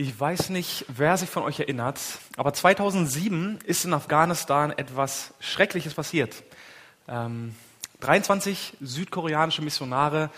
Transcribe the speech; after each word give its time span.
Ich 0.00 0.20
weiß 0.20 0.50
nicht, 0.50 0.84
wer 0.86 1.16
sich 1.16 1.28
von 1.28 1.42
euch 1.42 1.58
erinnert, 1.58 1.98
aber 2.36 2.52
2007 2.52 3.58
ist 3.64 3.84
in 3.84 3.92
Afghanistan 3.92 4.70
etwas 4.70 5.34
Schreckliches 5.40 5.92
passiert. 5.92 6.44
Ähm, 7.08 7.56
23 7.98 8.74
südkoreanische 8.80 9.60
Missionare 9.60 10.30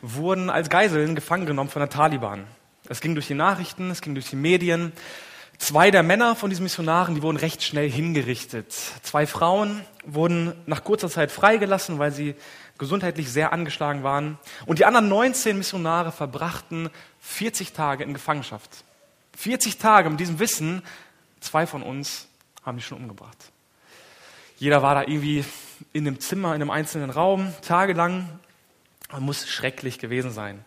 wurden 0.00 0.48
als 0.48 0.70
Geiseln 0.70 1.14
gefangen 1.14 1.44
genommen 1.44 1.68
von 1.68 1.80
der 1.80 1.90
Taliban. 1.90 2.46
Es 2.88 3.02
ging 3.02 3.12
durch 3.12 3.26
die 3.26 3.34
Nachrichten, 3.34 3.90
es 3.90 4.00
ging 4.00 4.14
durch 4.14 4.30
die 4.30 4.36
Medien. 4.36 4.94
Zwei 5.58 5.90
der 5.90 6.02
Männer 6.02 6.34
von 6.34 6.48
diesen 6.48 6.62
Missionaren, 6.62 7.14
die 7.14 7.20
wurden 7.20 7.36
recht 7.36 7.62
schnell 7.62 7.90
hingerichtet. 7.90 8.72
Zwei 9.02 9.26
Frauen 9.26 9.84
wurden 10.06 10.54
nach 10.64 10.84
kurzer 10.84 11.10
Zeit 11.10 11.30
freigelassen, 11.30 11.98
weil 11.98 12.12
sie 12.12 12.34
gesundheitlich 12.78 13.30
sehr 13.30 13.52
angeschlagen 13.52 14.04
waren. 14.04 14.38
Und 14.64 14.78
die 14.78 14.86
anderen 14.86 15.10
19 15.10 15.58
Missionare 15.58 16.12
verbrachten 16.12 16.88
40 17.20 17.74
Tage 17.74 18.04
in 18.04 18.14
Gefangenschaft. 18.14 18.84
40 19.36 19.78
Tage 19.78 20.10
mit 20.10 20.20
diesem 20.20 20.38
Wissen, 20.38 20.82
zwei 21.40 21.66
von 21.66 21.82
uns 21.82 22.28
haben 22.64 22.76
die 22.76 22.82
schon 22.82 22.98
umgebracht. 22.98 23.36
Jeder 24.56 24.82
war 24.82 24.94
da 24.94 25.02
irgendwie 25.02 25.44
in 25.92 26.06
einem 26.06 26.20
Zimmer, 26.20 26.54
in 26.54 26.62
einem 26.62 26.70
einzelnen 26.70 27.10
Raum, 27.10 27.52
tagelang. 27.62 28.28
Man 29.10 29.22
muss 29.22 29.48
schrecklich 29.48 29.98
gewesen 29.98 30.30
sein. 30.30 30.64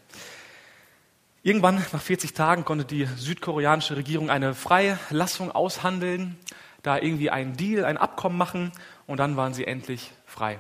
Irgendwann, 1.44 1.76
nach 1.94 2.02
40 2.02 2.34
Tagen, 2.34 2.66
konnte 2.66 2.86
die 2.86 3.06
südkoreanische 3.06 3.96
Regierung 3.96 4.30
eine 4.30 4.54
Freilassung 4.54 5.52
aushandeln, 5.52 6.38
da 6.82 6.98
irgendwie 6.98 7.30
einen 7.30 7.56
Deal, 7.56 7.86
ein 7.86 7.98
Abkommen 7.98 8.38
machen 8.38 8.72
und 9.08 9.18
dann 9.20 9.38
waren 9.38 9.54
sie 9.54 9.66
endlich 9.66 10.12
frei. 10.26 10.60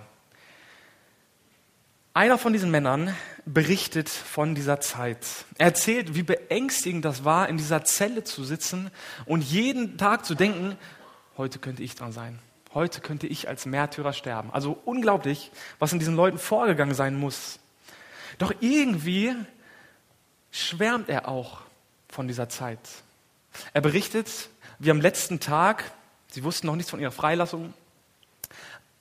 Einer 2.17 2.37
von 2.37 2.53
diesen 2.53 2.71
Männern 2.71 3.13
berichtet 3.45 4.07
von 4.07 4.55
dieser 4.55 4.79
Zeit. 4.79 5.19
Er 5.57 5.65
erzählt, 5.65 6.15
wie 6.15 6.23
beängstigend 6.23 7.03
das 7.03 7.25
war, 7.25 7.49
in 7.49 7.57
dieser 7.57 7.83
Zelle 7.83 8.23
zu 8.23 8.45
sitzen 8.45 8.89
und 9.25 9.43
jeden 9.43 9.97
Tag 9.97 10.23
zu 10.23 10.33
denken, 10.33 10.77
heute 11.35 11.59
könnte 11.59 11.83
ich 11.83 11.93
dran 11.93 12.13
sein. 12.13 12.39
Heute 12.73 13.01
könnte 13.01 13.27
ich 13.27 13.49
als 13.49 13.65
Märtyrer 13.65 14.13
sterben. 14.13 14.49
Also 14.53 14.79
unglaublich, 14.85 15.51
was 15.77 15.91
in 15.91 15.99
diesen 15.99 16.15
Leuten 16.15 16.37
vorgegangen 16.37 16.95
sein 16.95 17.17
muss. 17.17 17.59
Doch 18.37 18.53
irgendwie 18.61 19.35
schwärmt 20.51 21.09
er 21.09 21.27
auch 21.27 21.63
von 22.07 22.29
dieser 22.29 22.47
Zeit. 22.47 22.79
Er 23.73 23.81
berichtet, 23.81 24.29
wie 24.79 24.89
am 24.89 25.01
letzten 25.01 25.41
Tag, 25.41 25.91
sie 26.31 26.45
wussten 26.45 26.67
noch 26.67 26.77
nichts 26.77 26.91
von 26.91 27.01
ihrer 27.01 27.11
Freilassung, 27.11 27.73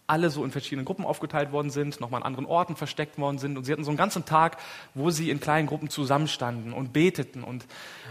alle 0.07 0.29
so 0.29 0.45
in 0.45 0.51
verschiedenen 0.51 0.85
Gruppen 0.85 1.05
aufgeteilt 1.05 1.51
worden 1.51 1.71
sind, 1.71 2.01
nochmal 2.01 2.21
an 2.21 2.27
anderen 2.27 2.47
Orten 2.47 2.77
versteckt 2.77 3.19
worden 3.19 3.39
sind. 3.39 3.57
Und 3.57 3.65
sie 3.65 3.73
hatten 3.73 3.85
so 3.85 3.91
einen 3.91 3.97
ganzen 3.97 4.25
Tag, 4.25 4.59
wo 4.93 5.11
sie 5.11 5.31
in 5.31 5.41
kleinen 5.41 5.67
Gruppen 5.67 5.89
zusammenstanden 5.89 6.73
und 6.75 6.93
beteten 6.93 7.43
und 7.43 7.65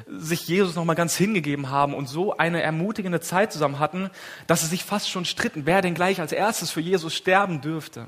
sich 0.08 0.48
Jesus 0.48 0.76
nochmal 0.76 0.96
ganz 0.96 1.16
hingegeben 1.16 1.70
haben 1.70 1.94
und 1.94 2.08
so 2.08 2.36
eine 2.36 2.62
ermutigende 2.62 3.22
Zeit 3.22 3.54
zusammen 3.54 3.78
hatten, 3.78 4.10
dass 4.48 4.62
sie 4.62 4.68
sich 4.68 4.84
fast 4.84 5.10
schon 5.10 5.26
stritten, 5.26 5.66
wer 5.66 5.82
denn 5.82 5.94
gleich 5.94 6.20
als 6.20 6.32
erstes 6.32 6.72
für 6.72 6.82
Jesus 6.82 7.14
sterben 7.14 7.62
dürfte. 7.62 8.08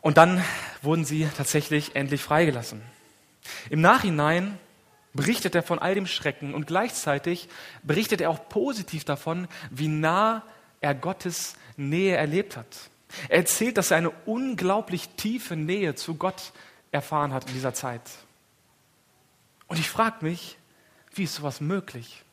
Und 0.00 0.16
dann 0.16 0.42
wurden 0.80 1.04
sie 1.04 1.28
tatsächlich 1.36 1.96
endlich 1.96 2.22
freigelassen. 2.22 2.82
Im 3.70 3.80
Nachhinein 3.80 4.58
berichtet 5.12 5.54
er 5.54 5.62
von 5.62 5.78
all 5.78 5.94
dem 5.94 6.06
Schrecken 6.06 6.54
und 6.54 6.66
gleichzeitig 6.66 7.48
berichtet 7.82 8.20
er 8.20 8.30
auch 8.30 8.48
positiv 8.48 9.04
davon, 9.04 9.48
wie 9.70 9.88
nah 9.88 10.42
er 10.82 10.94
Gottes 10.94 11.56
Nähe 11.76 12.16
erlebt 12.16 12.56
hat. 12.56 12.90
Er 13.28 13.38
erzählt, 13.38 13.78
dass 13.78 13.90
er 13.90 13.98
eine 13.98 14.10
unglaublich 14.26 15.08
tiefe 15.10 15.56
Nähe 15.56 15.94
zu 15.94 16.14
Gott 16.14 16.52
erfahren 16.90 17.32
hat 17.32 17.46
in 17.48 17.54
dieser 17.54 17.74
Zeit. 17.74 18.02
Und 19.66 19.78
ich 19.78 19.88
frage 19.88 20.24
mich, 20.24 20.58
wie 21.14 21.24
ist 21.24 21.34
sowas 21.34 21.60
möglich? 21.60 22.24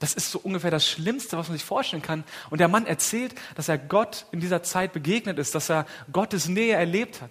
Das 0.00 0.14
ist 0.14 0.30
so 0.30 0.38
ungefähr 0.40 0.70
das 0.70 0.88
Schlimmste, 0.88 1.38
was 1.38 1.48
man 1.48 1.56
sich 1.56 1.64
vorstellen 1.64 2.02
kann. 2.02 2.24
Und 2.50 2.58
der 2.58 2.68
Mann 2.68 2.86
erzählt, 2.86 3.34
dass 3.54 3.68
er 3.68 3.78
Gott 3.78 4.26
in 4.32 4.40
dieser 4.40 4.62
Zeit 4.62 4.92
begegnet 4.92 5.38
ist, 5.38 5.54
dass 5.54 5.70
er 5.70 5.86
Gottes 6.12 6.48
Nähe 6.48 6.74
erlebt 6.74 7.22
hat. 7.22 7.30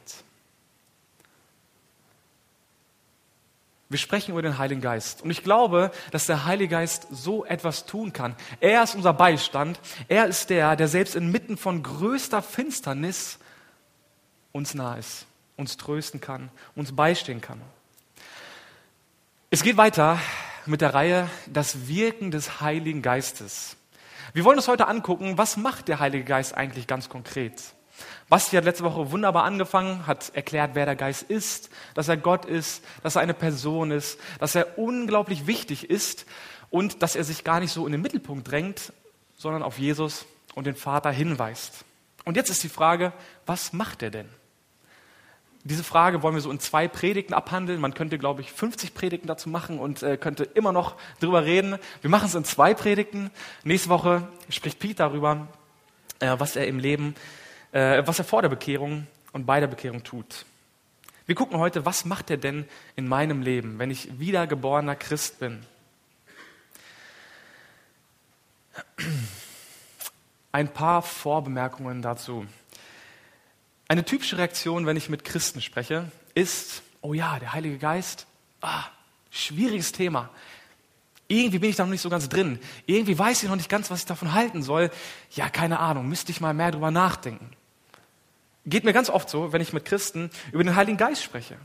Wir 3.89 3.99
sprechen 3.99 4.31
über 4.31 4.41
den 4.41 4.57
Heiligen 4.57 4.81
Geist. 4.81 5.21
Und 5.21 5.29
ich 5.29 5.43
glaube, 5.43 5.91
dass 6.11 6.25
der 6.25 6.45
Heilige 6.45 6.69
Geist 6.69 7.07
so 7.11 7.45
etwas 7.45 7.85
tun 7.85 8.11
kann. 8.11 8.35
Er 8.59 8.83
ist 8.83 8.95
unser 8.95 9.13
Beistand. 9.13 9.79
Er 10.07 10.25
ist 10.25 10.49
der, 10.49 10.75
der 10.75 10.87
selbst 10.87 11.15
inmitten 11.15 11.57
von 11.57 11.83
größter 11.83 12.41
Finsternis 12.41 13.37
uns 14.51 14.73
nah 14.73 14.95
ist, 14.95 15.25
uns 15.57 15.77
trösten 15.77 16.21
kann, 16.21 16.49
uns 16.75 16.95
beistehen 16.95 17.41
kann. 17.41 17.61
Es 19.49 19.61
geht 19.61 19.77
weiter 19.77 20.19
mit 20.65 20.81
der 20.81 20.93
Reihe 20.93 21.29
Das 21.47 21.87
Wirken 21.87 22.31
des 22.31 22.61
Heiligen 22.61 23.01
Geistes. 23.01 23.77
Wir 24.33 24.45
wollen 24.45 24.57
uns 24.57 24.67
heute 24.67 24.87
angucken, 24.87 25.37
was 25.37 25.57
macht 25.57 25.87
der 25.87 25.99
Heilige 25.99 26.23
Geist 26.23 26.55
eigentlich 26.55 26.87
ganz 26.87 27.09
konkret? 27.09 27.61
Basti 28.29 28.55
hat 28.55 28.65
letzte 28.65 28.83
Woche 28.83 29.11
wunderbar 29.11 29.43
angefangen, 29.43 30.07
hat 30.07 30.31
erklärt, 30.33 30.71
wer 30.73 30.85
der 30.85 30.95
Geist 30.95 31.23
ist, 31.23 31.69
dass 31.93 32.07
er 32.07 32.17
Gott 32.17 32.45
ist, 32.45 32.83
dass 33.03 33.15
er 33.15 33.21
eine 33.21 33.33
Person 33.33 33.91
ist, 33.91 34.19
dass 34.39 34.55
er 34.55 34.77
unglaublich 34.77 35.45
wichtig 35.45 35.89
ist 35.89 36.25
und 36.69 37.03
dass 37.03 37.15
er 37.15 37.23
sich 37.23 37.43
gar 37.43 37.59
nicht 37.59 37.71
so 37.71 37.85
in 37.85 37.91
den 37.91 38.01
Mittelpunkt 38.01 38.49
drängt, 38.49 38.93
sondern 39.37 39.61
auf 39.61 39.77
Jesus 39.77 40.25
und 40.55 40.65
den 40.65 40.75
Vater 40.75 41.11
hinweist. 41.11 41.85
Und 42.25 42.37
jetzt 42.37 42.49
ist 42.49 42.63
die 42.63 42.69
Frage, 42.69 43.13
was 43.45 43.73
macht 43.73 44.01
er 44.01 44.09
denn? 44.09 44.29
Diese 45.65 45.83
Frage 45.83 46.21
wollen 46.23 46.35
wir 46.35 46.41
so 46.41 46.51
in 46.51 46.59
zwei 46.59 46.89
Predigten 46.89 47.33
abhandeln. 47.33 47.79
Man 47.79 47.93
könnte, 47.93 48.17
glaube 48.17 48.41
ich, 48.41 48.51
50 48.51 48.93
Predigten 48.93 49.27
dazu 49.27 49.49
machen 49.49 49.79
und 49.79 50.03
äh, 50.03 50.17
könnte 50.17 50.43
immer 50.43 50.73
noch 50.73 50.95
drüber 51.21 51.45
reden. 51.45 51.77
Wir 52.01 52.09
machen 52.09 52.25
es 52.25 52.35
in 52.35 52.43
zwei 52.43 52.73
Predigten. 52.73 53.31
Nächste 53.63 53.89
Woche 53.89 54.27
spricht 54.49 54.79
Pete 54.79 54.95
darüber, 54.95 55.47
äh, 56.19 56.35
was 56.37 56.57
er 56.57 56.67
im 56.67 56.79
Leben 56.79 57.15
äh, 57.73 58.03
was 58.05 58.19
er 58.19 58.25
vor 58.25 58.41
der 58.41 58.49
Bekehrung 58.49 59.07
und 59.33 59.45
bei 59.45 59.59
der 59.59 59.67
Bekehrung 59.67 60.03
tut. 60.03 60.45
Wir 61.25 61.35
gucken 61.35 61.57
heute, 61.57 61.85
was 61.85 62.05
macht 62.05 62.29
er 62.29 62.37
denn 62.37 62.65
in 62.95 63.07
meinem 63.07 63.41
Leben, 63.41 63.79
wenn 63.79 63.91
ich 63.91 64.19
wiedergeborener 64.19 64.95
Christ 64.95 65.39
bin? 65.39 65.65
Ein 70.51 70.71
paar 70.71 71.01
Vorbemerkungen 71.01 72.01
dazu. 72.01 72.45
Eine 73.87 74.05
typische 74.05 74.37
Reaktion, 74.37 74.85
wenn 74.85 74.97
ich 74.97 75.09
mit 75.09 75.23
Christen 75.23 75.61
spreche, 75.61 76.11
ist, 76.35 76.83
oh 77.01 77.13
ja, 77.13 77.39
der 77.39 77.53
Heilige 77.53 77.77
Geist, 77.77 78.27
ah, 78.61 78.85
schwieriges 79.31 79.91
Thema. 79.91 80.29
Irgendwie 81.27 81.59
bin 81.59 81.69
ich 81.69 81.75
da 81.75 81.83
noch 81.83 81.91
nicht 81.91 82.01
so 82.01 82.09
ganz 82.09 82.29
drin. 82.29 82.59
Irgendwie 82.85 83.17
weiß 83.17 83.43
ich 83.43 83.49
noch 83.49 83.55
nicht 83.55 83.69
ganz, 83.69 83.89
was 83.89 83.99
ich 83.99 84.05
davon 84.05 84.33
halten 84.33 84.61
soll. 84.61 84.91
Ja, 85.31 85.49
keine 85.49 85.79
Ahnung, 85.79 86.07
müsste 86.07 86.31
ich 86.31 86.41
mal 86.41 86.53
mehr 86.53 86.71
drüber 86.71 86.91
nachdenken. 86.91 87.49
Geht 88.65 88.85
mir 88.85 88.93
ganz 88.93 89.09
oft 89.09 89.29
so, 89.29 89.51
wenn 89.51 89.61
ich 89.61 89.73
mit 89.73 89.83
Christen 89.83 90.29
über 90.51 90.63
den 90.63 90.75
Heiligen 90.75 90.97
Geist 90.97 91.21
spreche. 91.21 91.57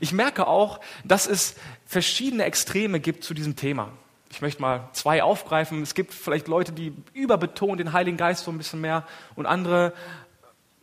Ich 0.00 0.12
merke 0.12 0.46
auch, 0.46 0.80
dass 1.04 1.26
es 1.26 1.56
verschiedene 1.86 2.44
Extreme 2.44 3.00
gibt 3.00 3.22
zu 3.22 3.34
diesem 3.34 3.54
Thema. 3.54 3.92
Ich 4.30 4.40
möchte 4.40 4.62
mal 4.62 4.88
zwei 4.92 5.22
aufgreifen. 5.22 5.82
Es 5.82 5.94
gibt 5.94 6.14
vielleicht 6.14 6.48
Leute, 6.48 6.72
die 6.72 6.92
überbetonen 7.12 7.78
den 7.78 7.92
Heiligen 7.92 8.16
Geist 8.16 8.44
so 8.44 8.50
ein 8.50 8.58
bisschen 8.58 8.80
mehr 8.80 9.06
und 9.36 9.46
andere 9.46 9.92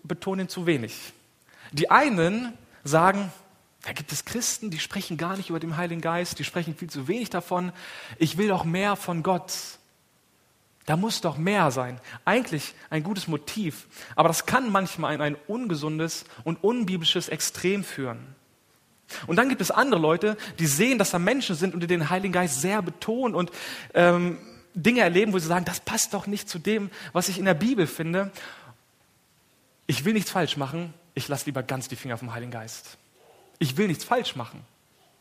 betonen 0.03 0.45
ihn 0.45 0.49
zu 0.49 0.65
wenig. 0.65 1.13
Die 1.71 1.89
einen 1.89 2.53
sagen, 2.83 3.31
da 3.85 3.93
gibt 3.93 4.11
es 4.11 4.25
Christen, 4.25 4.71
die 4.71 4.79
sprechen 4.79 5.17
gar 5.17 5.37
nicht 5.37 5.49
über 5.49 5.59
den 5.59 5.77
Heiligen 5.77 6.01
Geist, 6.01 6.39
die 6.39 6.43
sprechen 6.43 6.75
viel 6.75 6.89
zu 6.89 7.07
wenig 7.07 7.29
davon. 7.29 7.71
Ich 8.17 8.37
will 8.37 8.51
auch 8.51 8.65
mehr 8.65 8.95
von 8.95 9.23
Gott. 9.23 9.53
Da 10.85 10.96
muss 10.96 11.22
doch 11.22 11.38
mehr 11.38 11.72
sein. 11.72 12.00
Eigentlich 12.25 12.73
ein 12.90 13.03
gutes 13.03 13.28
Motiv. 13.28 13.88
Aber 14.16 14.28
das 14.28 14.46
kann 14.46 14.72
manchmal 14.72 15.16
in 15.16 15.22
ein 15.22 15.35
ungesundes 15.47 16.25
und 16.44 16.63
unbiblisches 16.63 17.28
Extrem 17.28 17.84
führen. 17.84 18.35
Und 19.28 19.35
dann 19.38 19.50
gibt 19.50 19.62
es 19.62 19.72
andere 19.72 20.00
Leute, 20.00 20.38
die 20.59 20.66
sehen, 20.66 20.97
dass 20.97 21.12
da 21.12 21.19
Menschen 21.19 21.56
sind 21.56 21.73
und 21.73 21.79
die 21.81 21.88
den 21.88 22.09
Heiligen 22.09 22.34
Geist 22.34 22.61
sehr 22.61 22.82
betonen 22.82 23.35
und 23.35 23.52
ähm, 23.93 24.37
Dinge 24.73 25.02
erleben, 25.02 25.34
wo 25.34 25.40
sie 25.40 25.47
sagen, 25.47 25.66
das 25.66 25.79
passt 25.79 26.14
doch 26.14 26.28
nicht 26.28 26.49
zu 26.49 26.59
dem, 26.59 26.90
was 27.14 27.29
ich 27.29 27.38
in 27.38 27.46
der 27.46 27.53
Bibel 27.53 27.88
finde. 27.88 28.31
Ich 29.88 30.05
will 30.05 30.14
nichts 30.14 30.31
falsch 30.31 30.58
machen, 30.58 30.93
ich 31.14 31.28
lasse 31.28 31.46
lieber 31.46 31.64
ganz 31.64 31.88
die 31.88 31.96
Finger 31.96 32.17
vom 32.17 32.34
Heiligen 32.34 32.52
Geist. 32.52 32.97
Ich 33.59 33.78
will 33.78 33.88
nichts 33.88 34.03
falsch 34.03 34.35
machen, 34.35 34.61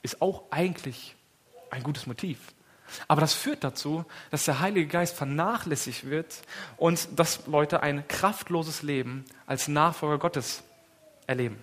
ist 0.02 0.20
auch 0.22 0.44
eigentlich 0.50 1.14
ein 1.70 1.82
gutes 1.82 2.06
Motiv. 2.06 2.38
Aber 3.08 3.20
das 3.20 3.34
führt 3.34 3.64
dazu, 3.64 4.04
dass 4.31 4.44
der 4.44 4.60
Heilige 4.60 4.86
Geist 4.86 5.16
vernachlässigt 5.16 6.08
wird 6.08 6.42
und 6.76 7.08
dass 7.19 7.46
Leute 7.46 7.82
ein 7.82 8.06
kraftloses 8.08 8.82
Leben 8.82 9.25
als 9.46 9.69
Nachfolger 9.69 10.19
Gottes 10.19 10.62
erleben. 11.26 11.58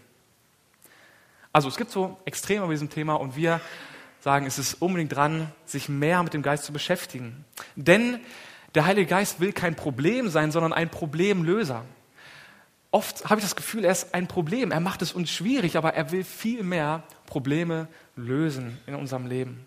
Also 1.53 1.67
es 1.67 1.77
gibt 1.77 1.91
so 1.91 2.17
Extreme 2.25 2.65
bei 2.65 2.71
diesem 2.71 2.89
Thema 2.89 3.15
und 3.15 3.35
wir 3.35 3.61
sagen, 4.21 4.45
es 4.45 4.59
ist 4.59 4.75
unbedingt 4.75 5.15
dran, 5.15 5.51
sich 5.65 5.89
mehr 5.89 6.23
mit 6.23 6.33
dem 6.33 6.43
Geist 6.43 6.63
zu 6.63 6.73
beschäftigen. 6.73 7.43
Denn 7.75 8.19
der 8.75 8.85
Heilige 8.85 9.07
Geist 9.07 9.39
will 9.39 9.51
kein 9.51 9.75
Problem 9.75 10.29
sein, 10.29 10.51
sondern 10.51 10.73
ein 10.73 10.89
Problemlöser. 10.89 11.83
Oft 12.91 13.25
habe 13.25 13.39
ich 13.39 13.45
das 13.45 13.55
Gefühl, 13.55 13.85
er 13.85 13.91
ist 13.91 14.13
ein 14.13 14.27
Problem. 14.27 14.71
Er 14.71 14.79
macht 14.79 15.01
es 15.01 15.13
uns 15.13 15.29
schwierig, 15.29 15.77
aber 15.77 15.93
er 15.93 16.11
will 16.11 16.23
viel 16.23 16.63
mehr 16.63 17.03
Probleme 17.25 17.87
lösen 18.15 18.79
in 18.85 18.95
unserem 18.95 19.25
Leben. 19.25 19.65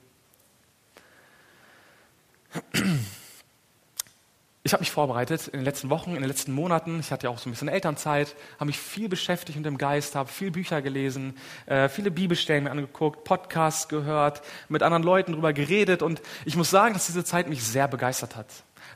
Habe 4.75 4.83
mich 4.83 4.91
vorbereitet 4.91 5.49
in 5.49 5.61
den 5.61 5.65
letzten 5.65 5.89
Wochen, 5.89 6.11
in 6.11 6.21
den 6.21 6.29
letzten 6.29 6.53
Monaten. 6.53 6.99
Ich 7.01 7.13
hatte 7.13 7.25
ja 7.25 7.31
auch 7.31 7.39
so 7.39 7.49
ein 7.49 7.53
bisschen 7.53 7.69
Elternzeit, 7.69 8.35
habe 8.57 8.67
mich 8.67 8.79
viel 8.79 9.09
beschäftigt 9.09 9.57
mit 9.57 9.65
dem 9.65 9.79
Geist, 9.79 10.17
habe 10.17 10.29
viel 10.29 10.51
Bücher 10.51 10.83
gelesen, 10.83 11.37
äh, 11.67 11.89
viele 11.89 12.11
Bibelstellen 12.11 12.65
mir 12.65 12.73
angeguckt, 12.73 13.25
Podcasts 13.25 13.89
gehört, 13.89 14.43
mit 14.69 14.83
anderen 14.83 15.05
Leuten 15.05 15.33
darüber 15.33 15.53
geredet. 15.53 16.03
Und 16.03 16.21
ich 16.45 16.57
muss 16.57 16.71
sagen, 16.71 16.93
dass 16.93 17.07
diese 17.07 17.25
Zeit 17.25 17.49
mich 17.49 17.63
sehr 17.65 17.89
begeistert 17.89 18.37
hat. 18.37 18.47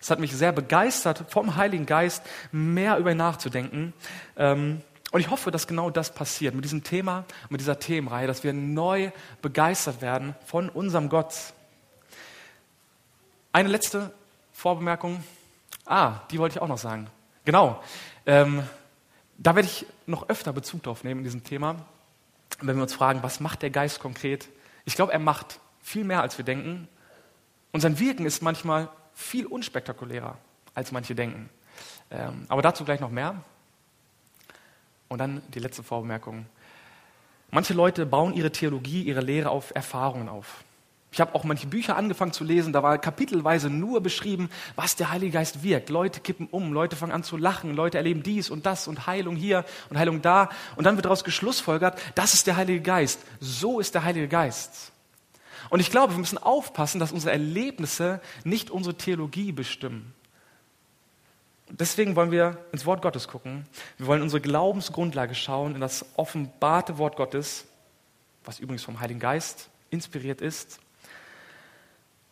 Es 0.01 0.11
hat 0.11 0.19
mich 0.19 0.33
sehr 0.33 0.53
begeistert, 0.53 1.25
vom 1.29 1.57
Heiligen 1.57 1.87
Geist 1.87 2.23
mehr 2.53 2.99
über 2.99 3.13
ihn 3.13 3.17
nachzudenken. 3.17 3.95
Ähm, 4.37 4.83
und 5.11 5.21
ich 5.21 5.31
hoffe, 5.31 5.51
dass 5.51 5.67
genau 5.67 5.91
das 5.91 6.13
passiert 6.13 6.55
mit 6.55 6.65
diesem 6.65 6.83
Thema, 6.83 7.25
mit 7.49 7.61
dieser 7.61 7.79
Themenreihe, 7.79 8.27
dass 8.27 8.45
wir 8.45 8.53
neu 8.53 9.11
begeistert 9.41 10.03
werden 10.03 10.35
von 10.45 10.69
unserem 10.69 11.09
Gott. 11.09 11.35
Eine 13.59 13.71
letzte 13.71 14.15
Vorbemerkung. 14.53 15.25
Ah, 15.85 16.21
die 16.31 16.39
wollte 16.39 16.55
ich 16.55 16.63
auch 16.63 16.69
noch 16.69 16.79
sagen. 16.79 17.09
Genau. 17.45 17.83
Ähm, 18.25 18.63
da 19.37 19.57
werde 19.57 19.67
ich 19.67 19.85
noch 20.07 20.29
öfter 20.29 20.53
Bezug 20.53 20.85
drauf 20.85 21.03
nehmen 21.03 21.23
in 21.23 21.25
diesem 21.25 21.43
Thema, 21.43 21.75
wenn 22.61 22.77
wir 22.77 22.85
uns 22.85 22.95
fragen, 22.95 23.21
was 23.25 23.41
macht 23.41 23.63
der 23.63 23.71
Geist 23.71 23.99
konkret? 23.99 24.49
Ich 24.85 24.95
glaube, 24.95 25.13
er 25.13 25.19
macht 25.19 25.59
viel 25.81 26.05
mehr, 26.05 26.23
als 26.23 26.39
wir 26.39 26.45
denken. 26.45 26.87
Und 27.73 27.81
sein 27.81 27.99
Wirken 27.99 28.27
ist 28.27 28.43
manchmal 28.43 28.91
viel 29.13 29.45
unspektakulärer, 29.45 30.39
als 30.75 30.93
manche 30.93 31.17
denken. 31.17 31.51
Ähm, 32.13 32.47
aber 32.49 32.63
dazu 32.63 32.85
gleich 32.85 33.01
noch 33.01 33.11
mehr. 33.11 33.43
Und 35.09 35.19
dann 35.19 35.43
die 35.49 35.59
letzte 35.59 35.83
Vorbemerkung. 35.83 36.47
Manche 37.51 37.75
Leute 37.75 38.07
bauen 38.07 38.35
ihre 38.35 38.53
Theologie, 38.53 39.03
ihre 39.03 39.21
Lehre 39.21 39.51
auf 39.51 39.75
Erfahrungen 39.75 40.29
auf. 40.29 40.63
Ich 41.11 41.21
habe 41.21 41.35
auch 41.35 41.45
manche 41.45 41.67
Bücher 41.67 41.97
angefangen 41.97 42.33
zu 42.33 42.45
lesen, 42.45 42.73
da 42.73 42.83
war 42.83 42.99
kapitelweise 42.99 43.71
nur 43.71 44.03
beschrieben, 44.03 44.51
was 44.77 44.95
der 44.95 45.11
Heilige 45.11 45.33
Geist 45.33 45.63
wirkt. 45.63 45.89
Leute 45.89 46.21
kippen 46.21 46.49
um, 46.51 46.73
Leute 46.73 46.97
fangen 46.97 47.13
an 47.13 47.25
zu 47.25 47.39
lachen, 47.39 47.75
Leute 47.75 47.97
erleben 47.97 48.23
dies 48.23 48.51
und 48.51 48.67
das 48.67 48.89
und 48.89 49.07
Heilung 49.07 49.35
hier 49.35 49.65
und 49.89 49.99
Heilung 49.99 50.21
da. 50.21 50.51
Und 50.77 50.85
dann 50.85 50.97
wird 50.97 51.07
daraus 51.07 51.25
geschlussfolgert, 51.25 51.99
das 52.15 52.35
ist 52.35 52.47
der 52.47 52.57
Heilige 52.57 52.83
Geist. 52.83 53.21
So 53.41 53.81
ist 53.81 53.95
der 53.95 54.05
Heilige 54.05 54.29
Geist. 54.29 54.93
Und 55.71 55.81
ich 55.81 55.91
glaube, 55.91 56.13
wir 56.13 56.19
müssen 56.19 56.39
aufpassen, 56.39 56.99
dass 56.99 57.13
unsere 57.13 57.33
Erlebnisse 57.33 58.21
nicht 58.45 58.71
unsere 58.71 58.97
Theologie 58.97 59.53
bestimmen. 59.53 60.15
Deswegen 61.71 62.17
wollen 62.17 62.31
wir 62.31 62.65
ins 62.73 62.87
Wort 62.87 63.03
Gottes 63.03 63.29
gucken. 63.29 63.67
Wir 63.99 64.07
wollen 64.07 64.23
unsere 64.23 64.41
Glaubensgrundlage 64.41 65.35
schauen, 65.35 65.75
in 65.75 65.81
das 65.81 66.05
offenbarte 66.17 66.97
Wort 66.99 67.17
Gottes, 67.17 67.67
was 68.45 68.59
übrigens 68.59 68.85
vom 68.85 69.01
Heiligen 69.01 69.21
Geist 69.21 69.69
inspiriert 69.91 70.41
ist. 70.41 70.81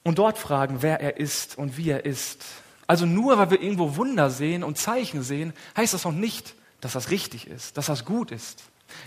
Und 0.06 0.19
dort 0.19 0.38
fragen, 0.38 0.82
wer 0.82 1.00
er 1.00 1.17
ist 1.17 1.58
und 1.58 1.76
wie 1.76 1.91
er 1.91 2.05
ist. 2.05 2.44
Also 2.87 3.06
nur 3.06 3.38
weil 3.38 3.50
wir 3.50 3.61
irgendwo 3.61 3.97
Wunder 3.97 4.31
sehen 4.31 4.62
und 4.62 4.79
Zeichen 4.79 5.23
sehen, 5.23 5.53
heißt 5.76 5.94
das 5.94 6.05
noch 6.05 6.12
nicht, 6.12 6.55
dass 6.81 6.93
das 6.93 7.11
richtig 7.11 7.49
ist, 7.49 7.76
dass 7.76 7.87
das 7.87 8.05
gut 8.05 8.31
ist. 8.31 8.62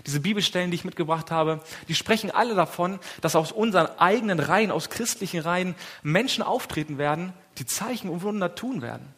Diese 0.05 0.19
Bibelstellen, 0.19 0.71
die 0.71 0.75
ich 0.75 0.83
mitgebracht 0.83 1.31
habe, 1.31 1.61
die 1.87 1.95
sprechen 1.95 2.31
alle 2.31 2.53
davon, 2.53 2.99
dass 3.21 3.35
aus 3.35 3.53
unseren 3.53 3.87
eigenen 3.97 4.39
Reihen, 4.39 4.71
aus 4.71 4.89
christlichen 4.89 5.39
Reihen 5.39 5.75
Menschen 6.03 6.43
auftreten 6.43 6.97
werden, 6.97 7.31
die 7.57 7.65
Zeichen 7.65 8.09
und 8.09 8.21
Wunder 8.21 8.55
tun 8.55 8.81
werden 8.81 9.13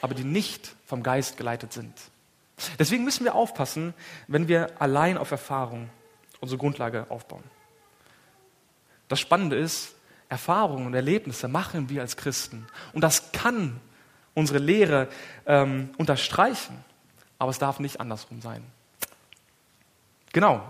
aber 0.00 0.14
die 0.14 0.24
nicht 0.24 0.74
vom 0.86 1.02
Geist 1.02 1.36
geleitet 1.36 1.72
sind. 1.72 1.94
Deswegen 2.78 3.04
müssen 3.04 3.24
wir 3.24 3.34
aufpassen, 3.34 3.94
wenn 4.26 4.48
wir 4.48 4.80
allein 4.80 5.16
auf 5.16 5.30
Erfahrung 5.30 5.90
unsere 6.40 6.58
Grundlage 6.58 7.06
aufbauen. 7.08 7.44
Das 9.08 9.20
Spannende 9.20 9.56
ist, 9.56 9.94
Erfahrungen 10.28 10.86
und 10.86 10.94
Erlebnisse 10.94 11.48
machen 11.48 11.88
wir 11.88 12.02
als 12.02 12.16
Christen. 12.16 12.66
Und 12.92 13.02
das 13.02 13.32
kann 13.32 13.80
unsere 14.34 14.58
Lehre 14.58 15.08
ähm, 15.46 15.90
unterstreichen, 15.96 16.84
aber 17.38 17.50
es 17.50 17.58
darf 17.58 17.80
nicht 17.80 18.00
andersrum 18.00 18.40
sein. 18.40 18.62
Genau. 20.32 20.62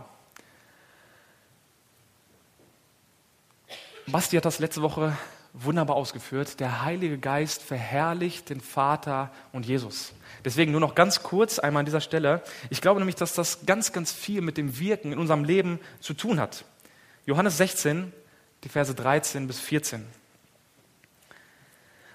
Basti 4.06 4.36
hat 4.36 4.44
das 4.44 4.58
letzte 4.58 4.80
Woche 4.80 5.16
wunderbar 5.52 5.96
ausgeführt. 5.96 6.60
Der 6.60 6.82
Heilige 6.82 7.18
Geist 7.18 7.62
verherrlicht 7.62 8.48
den 8.48 8.60
Vater 8.60 9.30
und 9.52 9.66
Jesus. 9.66 10.12
Deswegen 10.44 10.72
nur 10.72 10.80
noch 10.80 10.94
ganz 10.94 11.22
kurz 11.22 11.58
einmal 11.58 11.80
an 11.80 11.86
dieser 11.86 12.00
Stelle. 12.00 12.42
Ich 12.70 12.80
glaube 12.80 13.00
nämlich, 13.00 13.16
dass 13.16 13.34
das 13.34 13.66
ganz, 13.66 13.92
ganz 13.92 14.12
viel 14.12 14.40
mit 14.40 14.56
dem 14.56 14.78
Wirken 14.78 15.12
in 15.12 15.18
unserem 15.18 15.44
Leben 15.44 15.80
zu 16.00 16.14
tun 16.14 16.40
hat. 16.40 16.64
Johannes 17.26 17.58
16, 17.58 18.12
die 18.64 18.68
Verse 18.68 18.94
13 18.94 19.46
bis 19.46 19.60
14. 19.60 20.04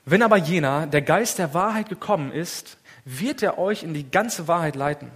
Wenn 0.06 0.22
aber 0.22 0.38
jener, 0.38 0.88
der 0.88 1.01
Geist 1.01 1.40
der 1.40 1.54
Wahrheit 1.54 1.90
gekommen 1.90 2.31
ist, 2.31 2.78
wird 3.06 3.42
er 3.42 3.57
euch 3.57 3.84
in 3.84 3.94
die 3.94 4.10
ganze 4.10 4.48
Wahrheit 4.48 4.75
leiten. 4.75 5.12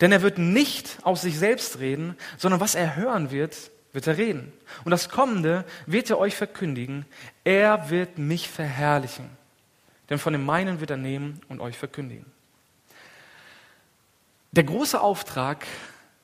Denn 0.00 0.12
er 0.12 0.22
wird 0.22 0.38
nicht 0.38 0.98
aus 1.02 1.22
sich 1.22 1.38
selbst 1.38 1.80
reden, 1.80 2.16
sondern 2.38 2.60
was 2.60 2.74
er 2.74 2.94
hören 2.94 3.30
wird, 3.30 3.70
wird 3.92 4.06
er 4.06 4.16
reden. 4.16 4.52
Und 4.84 4.90
das 4.90 5.08
Kommende 5.08 5.64
wird 5.86 6.08
er 6.08 6.18
euch 6.18 6.36
verkündigen. 6.36 7.04
Er 7.44 7.90
wird 7.90 8.18
mich 8.18 8.48
verherrlichen. 8.48 9.28
Denn 10.08 10.18
von 10.18 10.32
dem 10.32 10.44
meinen 10.44 10.80
wird 10.80 10.90
er 10.90 10.96
nehmen 10.96 11.40
und 11.48 11.60
euch 11.60 11.76
verkündigen. 11.76 12.26
Der 14.52 14.64
große 14.64 15.00
Auftrag, 15.00 15.66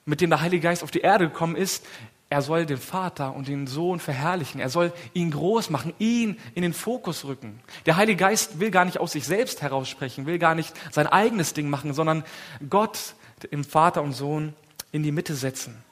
mit 0.05 0.21
dem 0.21 0.31
der 0.31 0.41
Heilige 0.41 0.63
Geist 0.63 0.83
auf 0.83 0.91
die 0.91 1.01
Erde 1.01 1.29
gekommen 1.29 1.57
ist, 1.57 1.85
er 2.31 2.43
soll 2.43 2.67
den 2.67 2.79
Vater 2.79 3.35
und 3.35 3.49
den 3.49 3.67
Sohn 3.67 4.01
verherrlichen. 4.01 4.61
Er 4.61 4.69
soll 4.69 4.93
ihn 5.15 5.31
groß 5.31 5.71
machen, 5.71 5.95
ihn 5.99 6.39
in 6.55 6.63
den 6.63 6.75
Fokus 6.75 7.25
rücken. 7.25 7.61
Der 7.87 7.97
Heilige 7.97 8.19
Geist 8.19 8.61
will 8.61 8.71
gar 8.71 8.85
nicht 8.85 9.01
aus 9.01 9.13
sich 9.13 9.27
selbst 9.27 9.63
heraussprechen, 9.63 10.27
will 10.27 10.39
gar 10.39 10.55
nicht 10.55 10.75
sein 10.91 11.07
eigenes 11.07 11.55
Ding 11.55 11.71
machen, 11.71 11.95
sondern 11.95 12.25
Gott 12.69 13.15
im 13.51 13.65
Vater 13.65 14.03
und 14.03 14.13
Sohn 14.13 14.55
in 14.93 15.03
die 15.03 15.13
Mitte 15.13 15.35
setzen. 15.35 15.83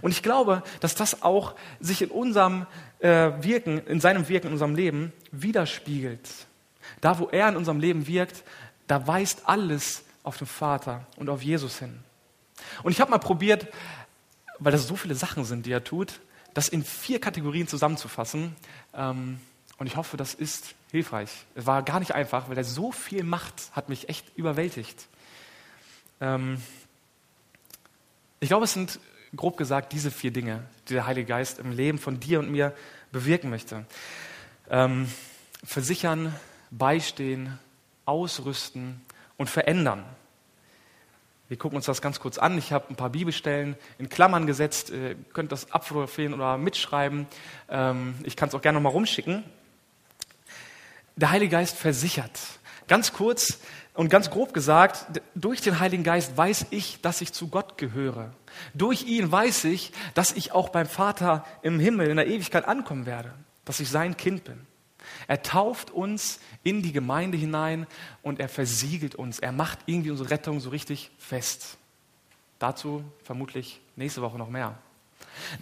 Und 0.00 0.12
ich 0.12 0.22
glaube, 0.22 0.62
dass 0.80 0.94
das 0.94 1.22
auch 1.22 1.54
sich 1.78 2.00
in 2.00 2.10
unserem 2.10 2.66
äh, 3.00 3.30
Wirken, 3.40 3.86
in 3.86 4.00
seinem 4.00 4.28
Wirken 4.28 4.48
in 4.48 4.52
unserem 4.54 4.74
Leben 4.74 5.12
widerspiegelt. 5.30 6.28
Da, 7.02 7.18
wo 7.18 7.28
er 7.28 7.50
in 7.50 7.56
unserem 7.56 7.80
Leben 7.80 8.06
wirkt, 8.06 8.44
da 8.86 9.06
weist 9.06 9.42
alles 9.44 10.04
auf 10.22 10.38
den 10.38 10.46
Vater 10.46 11.06
und 11.16 11.28
auf 11.28 11.42
Jesus 11.42 11.78
hin. 11.78 11.98
Und 12.82 12.92
ich 12.92 13.00
habe 13.00 13.10
mal 13.10 13.18
probiert, 13.18 13.68
weil 14.58 14.72
das 14.72 14.86
so 14.86 14.96
viele 14.96 15.14
Sachen 15.14 15.44
sind, 15.44 15.66
die 15.66 15.72
er 15.72 15.84
tut, 15.84 16.20
das 16.54 16.68
in 16.68 16.84
vier 16.84 17.20
Kategorien 17.20 17.68
zusammenzufassen. 17.68 18.56
Ähm, 18.94 19.40
und 19.78 19.86
ich 19.86 19.96
hoffe, 19.96 20.16
das 20.16 20.34
ist 20.34 20.74
hilfreich. 20.90 21.30
Es 21.54 21.66
war 21.66 21.82
gar 21.82 22.00
nicht 22.00 22.12
einfach, 22.12 22.48
weil 22.48 22.56
er 22.56 22.64
so 22.64 22.92
viel 22.92 23.24
macht, 23.24 23.70
hat 23.72 23.88
mich 23.88 24.08
echt 24.08 24.36
überwältigt. 24.36 25.06
Ähm, 26.20 26.62
ich 28.40 28.48
glaube, 28.48 28.64
es 28.64 28.72
sind 28.72 29.00
grob 29.34 29.56
gesagt 29.56 29.92
diese 29.92 30.10
vier 30.10 30.30
Dinge, 30.30 30.64
die 30.88 30.94
der 30.94 31.06
Heilige 31.06 31.26
Geist 31.26 31.58
im 31.58 31.72
Leben 31.72 31.98
von 31.98 32.20
dir 32.20 32.38
und 32.38 32.50
mir 32.50 32.74
bewirken 33.12 33.50
möchte. 33.50 33.84
Ähm, 34.70 35.08
versichern, 35.62 36.34
beistehen, 36.70 37.58
ausrüsten 38.04 39.00
und 39.36 39.50
verändern. 39.50 40.04
Wir 41.48 41.56
gucken 41.56 41.76
uns 41.76 41.86
das 41.86 42.02
ganz 42.02 42.18
kurz 42.18 42.38
an. 42.38 42.58
Ich 42.58 42.72
habe 42.72 42.86
ein 42.90 42.96
paar 42.96 43.10
Bibelstellen 43.10 43.76
in 43.98 44.08
Klammern 44.08 44.46
gesetzt. 44.46 44.90
Ihr 44.90 45.14
könnt 45.32 45.52
das 45.52 45.70
abfotografieren 45.70 46.34
oder 46.34 46.58
mitschreiben. 46.58 47.26
Ähm, 47.68 48.16
ich 48.24 48.36
kann 48.36 48.48
es 48.48 48.54
auch 48.54 48.62
gerne 48.62 48.76
nochmal 48.76 48.92
rumschicken. 48.92 49.44
Der 51.14 51.30
Heilige 51.30 51.52
Geist 51.52 51.76
versichert. 51.76 52.40
Ganz 52.88 53.12
kurz 53.12 53.60
und 53.94 54.08
ganz 54.10 54.30
grob 54.30 54.54
gesagt, 54.54 55.20
durch 55.34 55.60
den 55.60 55.78
Heiligen 55.78 56.02
Geist 56.02 56.36
weiß 56.36 56.66
ich, 56.70 57.00
dass 57.00 57.20
ich 57.20 57.32
zu 57.32 57.48
Gott 57.48 57.78
gehöre. 57.78 58.32
Durch 58.74 59.04
ihn 59.04 59.30
weiß 59.30 59.64
ich, 59.64 59.92
dass 60.14 60.32
ich 60.32 60.52
auch 60.52 60.68
beim 60.68 60.86
Vater 60.86 61.44
im 61.62 61.78
Himmel 61.78 62.08
in 62.08 62.16
der 62.16 62.26
Ewigkeit 62.26 62.66
ankommen 62.66 63.06
werde, 63.06 63.32
dass 63.64 63.80
ich 63.80 63.88
sein 63.88 64.16
Kind 64.16 64.44
bin. 64.44 64.66
Er 65.26 65.42
tauft 65.42 65.90
uns 65.90 66.40
in 66.62 66.82
die 66.82 66.92
Gemeinde 66.92 67.36
hinein 67.36 67.86
und 68.22 68.40
er 68.40 68.48
versiegelt 68.48 69.14
uns. 69.14 69.38
Er 69.38 69.52
macht 69.52 69.78
irgendwie 69.86 70.10
unsere 70.10 70.30
Rettung 70.30 70.60
so 70.60 70.70
richtig 70.70 71.10
fest. 71.18 71.76
Dazu 72.58 73.04
vermutlich 73.22 73.80
nächste 73.96 74.22
Woche 74.22 74.38
noch 74.38 74.48
mehr. 74.48 74.76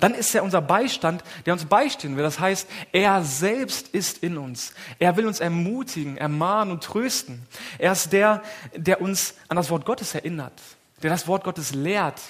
Dann 0.00 0.14
ist 0.14 0.34
er 0.34 0.44
unser 0.44 0.61
Beistand, 0.61 1.25
der 1.46 1.52
uns 1.52 1.64
beistehen 1.64 2.16
will. 2.16 2.23
Das 2.23 2.38
heißt, 2.38 2.68
er 2.92 3.25
selbst 3.25 3.88
ist 3.88 4.23
in 4.23 4.38
uns. 4.38 4.73
Er 4.99 5.16
will 5.16 5.26
uns 5.26 5.40
ermutigen, 5.40 6.16
ermahnen 6.16 6.73
und 6.73 6.84
trösten. 6.84 7.46
Er 7.78 7.92
ist 7.92 8.12
der, 8.12 8.42
der 8.76 9.00
uns 9.00 9.34
an 9.49 9.56
das 9.56 9.70
Wort 9.70 9.84
Gottes 9.84 10.14
erinnert, 10.14 10.61
der 11.02 11.11
das 11.11 11.26
Wort 11.26 11.44
Gottes 11.44 11.75
lehrt. 11.75 12.20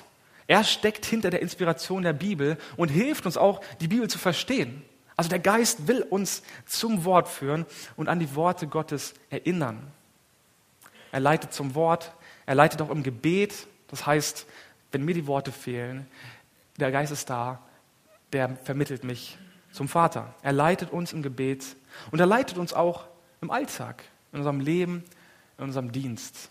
Er 0.46 0.64
steckt 0.64 1.06
hinter 1.06 1.30
der 1.30 1.42
Inspiration 1.42 2.02
der 2.02 2.12
Bibel 2.12 2.58
und 2.76 2.88
hilft 2.88 3.26
uns 3.26 3.36
auch, 3.36 3.60
die 3.80 3.88
Bibel 3.88 4.08
zu 4.08 4.18
verstehen. 4.18 4.82
Also 5.16 5.30
der 5.30 5.38
Geist 5.38 5.86
will 5.86 6.02
uns 6.02 6.42
zum 6.66 7.04
Wort 7.04 7.28
führen 7.28 7.66
und 7.96 8.08
an 8.08 8.18
die 8.18 8.34
Worte 8.34 8.66
Gottes 8.66 9.14
erinnern. 9.30 9.92
Er 11.12 11.20
leitet 11.20 11.52
zum 11.52 11.74
Wort, 11.74 12.12
er 12.46 12.56
leitet 12.56 12.82
auch 12.82 12.90
im 12.90 13.02
Gebet. 13.02 13.66
Das 13.88 14.06
heißt, 14.06 14.46
wenn 14.90 15.04
mir 15.04 15.14
die 15.14 15.26
Worte 15.26 15.52
fehlen, 15.52 16.06
der 16.78 16.90
Geist 16.90 17.12
ist 17.12 17.30
da, 17.30 17.60
der 18.32 18.56
vermittelt 18.64 19.04
mich 19.04 19.38
zum 19.70 19.88
Vater. 19.88 20.34
Er 20.42 20.52
leitet 20.52 20.90
uns 20.90 21.12
im 21.12 21.22
Gebet 21.22 21.76
und 22.10 22.18
er 22.18 22.26
leitet 22.26 22.58
uns 22.58 22.72
auch 22.72 23.04
im 23.40 23.50
Alltag, 23.50 24.02
in 24.32 24.38
unserem 24.38 24.60
Leben, 24.60 25.04
in 25.58 25.64
unserem 25.64 25.92
Dienst. 25.92 26.50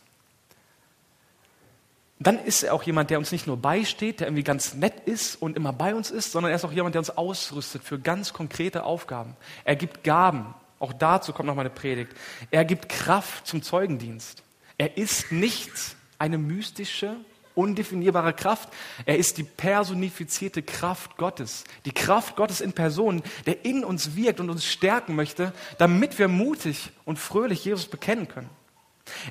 Dann 2.24 2.40
ist 2.40 2.64
er 2.64 2.74
auch 2.74 2.84
jemand, 2.84 3.10
der 3.10 3.20
uns 3.20 3.34
nicht 3.34 3.48
nur 3.48 3.58
beisteht, 3.58 4.22
der 4.22 4.28
irgendwie 4.28 4.44
ganz 4.44 4.74
nett 4.76 4.94
ist 5.06 5.42
und 5.42 5.58
immer 5.58 5.74
bei 5.74 5.94
uns 5.94 6.10
ist, 6.10 6.32
sondern 6.32 6.52
er 6.52 6.56
ist 6.56 6.64
auch 6.64 6.72
jemand, 6.72 6.96
der 6.96 7.02
uns 7.02 7.10
ausrüstet 7.10 7.84
für 7.84 8.00
ganz 8.00 8.32
konkrete 8.32 8.84
Aufgaben. 8.84 9.36
Er 9.66 9.76
gibt 9.76 10.04
Gaben. 10.04 10.54
Auch 10.80 10.94
dazu 10.94 11.34
kommt 11.34 11.48
noch 11.48 11.56
mal 11.56 11.62
eine 11.62 11.70
Predigt. 11.70 12.14
Er 12.50 12.64
gibt 12.64 12.88
Kraft 12.88 13.46
zum 13.46 13.62
Zeugendienst. 13.62 14.42
Er 14.78 14.98
ist 14.98 15.32
nicht 15.32 15.72
eine 16.18 16.38
mystische, 16.38 17.18
undefinierbare 17.56 18.34
Kraft. 18.34 18.70
Er 19.06 19.18
ist 19.18 19.38
die 19.38 19.44
personifizierte 19.44 20.64
Kraft 20.64 21.18
Gottes. 21.18 21.66
Die 21.86 21.92
Kraft 21.92 22.38
Gottes 22.38 22.62
in 22.62 22.72
Person, 22.72 23.22
der 23.46 23.66
in 23.66 23.84
uns 23.84 24.16
wirkt 24.16 24.40
und 24.40 24.50
uns 24.50 24.66
stärken 24.66 25.16
möchte, 25.16 25.52
damit 25.78 26.18
wir 26.20 26.30
mutig 26.30 26.92
und 27.04 27.20
fröhlich 27.20 27.66
Jesus 27.66 27.88
bekennen 27.88 28.30
können. 28.30 28.50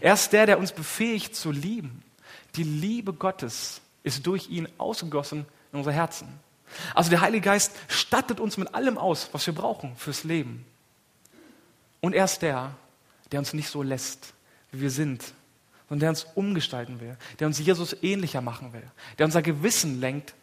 Er 0.00 0.14
ist 0.14 0.32
der, 0.32 0.44
der 0.44 0.58
uns 0.58 0.72
befähigt 0.72 1.34
zu 1.34 1.50
lieben. 1.50 2.02
Die 2.56 2.64
Liebe 2.64 3.12
Gottes 3.12 3.80
ist 4.02 4.26
durch 4.26 4.48
ihn 4.50 4.68
ausgegossen 4.78 5.46
in 5.72 5.78
unser 5.78 5.92
Herzen. 5.92 6.28
Also 6.94 7.10
der 7.10 7.20
Heilige 7.20 7.44
Geist 7.44 7.72
stattet 7.88 8.40
uns 8.40 8.56
mit 8.56 8.74
allem 8.74 8.98
aus, 8.98 9.28
was 9.32 9.46
wir 9.46 9.54
brauchen 9.54 9.96
fürs 9.96 10.24
Leben. 10.24 10.64
Und 12.00 12.14
er 12.14 12.24
ist 12.24 12.42
der, 12.42 12.74
der 13.30 13.40
uns 13.40 13.52
nicht 13.52 13.68
so 13.68 13.82
lässt, 13.82 14.34
wie 14.70 14.80
wir 14.80 14.90
sind, 14.90 15.22
sondern 15.88 16.00
der 16.00 16.10
uns 16.10 16.26
umgestalten 16.34 17.00
will, 17.00 17.16
der 17.38 17.46
uns 17.46 17.58
Jesus 17.58 17.96
ähnlicher 18.02 18.40
machen 18.40 18.72
will, 18.72 18.90
der 19.18 19.26
unser 19.26 19.42
Gewissen 19.42 20.00
lenkt 20.00 20.34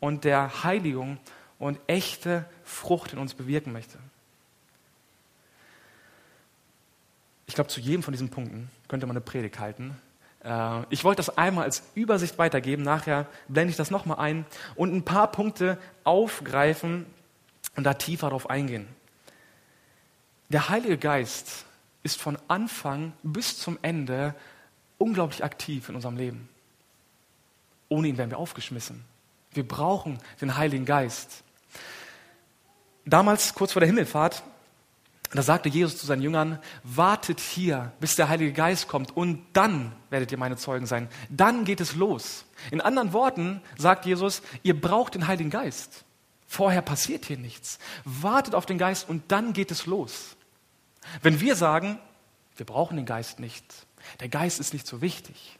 und 0.00 0.24
der 0.24 0.64
Heiligung 0.64 1.18
und 1.58 1.78
echte 1.86 2.44
Frucht 2.64 3.12
in 3.12 3.18
uns 3.18 3.34
bewirken 3.34 3.72
möchte. 3.72 3.98
Ich 7.46 7.54
glaube, 7.54 7.70
zu 7.70 7.80
jedem 7.80 8.02
von 8.02 8.12
diesen 8.12 8.28
Punkten 8.28 8.70
könnte 8.88 9.06
man 9.06 9.16
eine 9.16 9.24
Predigt 9.24 9.58
halten. 9.58 9.96
Äh, 10.46 10.84
ich 10.90 11.04
wollte 11.04 11.18
das 11.18 11.36
einmal 11.36 11.64
als 11.64 11.82
Übersicht 11.94 12.38
weitergeben, 12.38 12.82
nachher 12.82 13.26
blende 13.48 13.70
ich 13.70 13.76
das 13.76 13.90
nochmal 13.90 14.18
ein 14.18 14.46
und 14.76 14.94
ein 14.94 15.04
paar 15.04 15.30
Punkte 15.30 15.78
aufgreifen 16.04 17.06
und 17.74 17.84
da 17.84 17.94
tiefer 17.94 18.28
darauf 18.28 18.48
eingehen. 18.48 18.88
Der 20.48 20.68
Heilige 20.68 20.96
Geist 20.96 21.64
ist 22.04 22.20
von 22.20 22.38
Anfang 22.46 23.12
bis 23.24 23.58
zum 23.58 23.78
Ende 23.82 24.34
unglaublich 24.98 25.42
aktiv 25.42 25.88
in 25.88 25.96
unserem 25.96 26.16
Leben. 26.16 26.48
Ohne 27.88 28.08
ihn 28.08 28.16
wären 28.16 28.30
wir 28.30 28.38
aufgeschmissen. 28.38 29.04
Wir 29.52 29.66
brauchen 29.66 30.18
den 30.40 30.56
Heiligen 30.56 30.84
Geist. 30.84 31.42
Damals, 33.04 33.54
kurz 33.54 33.72
vor 33.72 33.80
der 33.80 33.88
Himmelfahrt, 33.88 34.42
da 35.32 35.42
sagte 35.42 35.68
Jesus 35.68 35.98
zu 35.98 36.06
seinen 36.06 36.22
Jüngern, 36.22 36.58
wartet 36.84 37.40
hier, 37.40 37.92
bis 38.00 38.16
der 38.16 38.28
Heilige 38.28 38.52
Geist 38.52 38.88
kommt 38.88 39.16
und 39.16 39.44
dann 39.52 39.92
werdet 40.10 40.30
ihr 40.30 40.38
meine 40.38 40.56
Zeugen 40.56 40.86
sein. 40.86 41.08
Dann 41.30 41.64
geht 41.64 41.80
es 41.80 41.94
los. 41.96 42.44
In 42.70 42.80
anderen 42.80 43.12
Worten 43.12 43.60
sagt 43.76 44.06
Jesus, 44.06 44.42
ihr 44.62 44.80
braucht 44.80 45.14
den 45.14 45.26
Heiligen 45.26 45.50
Geist. 45.50 46.04
Vorher 46.46 46.82
passiert 46.82 47.24
hier 47.24 47.38
nichts. 47.38 47.78
Wartet 48.04 48.54
auf 48.54 48.66
den 48.66 48.78
Geist 48.78 49.08
und 49.08 49.24
dann 49.32 49.52
geht 49.52 49.70
es 49.70 49.86
los. 49.86 50.36
Wenn 51.22 51.40
wir 51.40 51.56
sagen, 51.56 51.98
wir 52.56 52.66
brauchen 52.66 52.96
den 52.96 53.06
Geist 53.06 53.40
nicht, 53.40 53.64
der 54.20 54.28
Geist 54.28 54.60
ist 54.60 54.72
nicht 54.72 54.86
so 54.86 55.00
wichtig, 55.00 55.58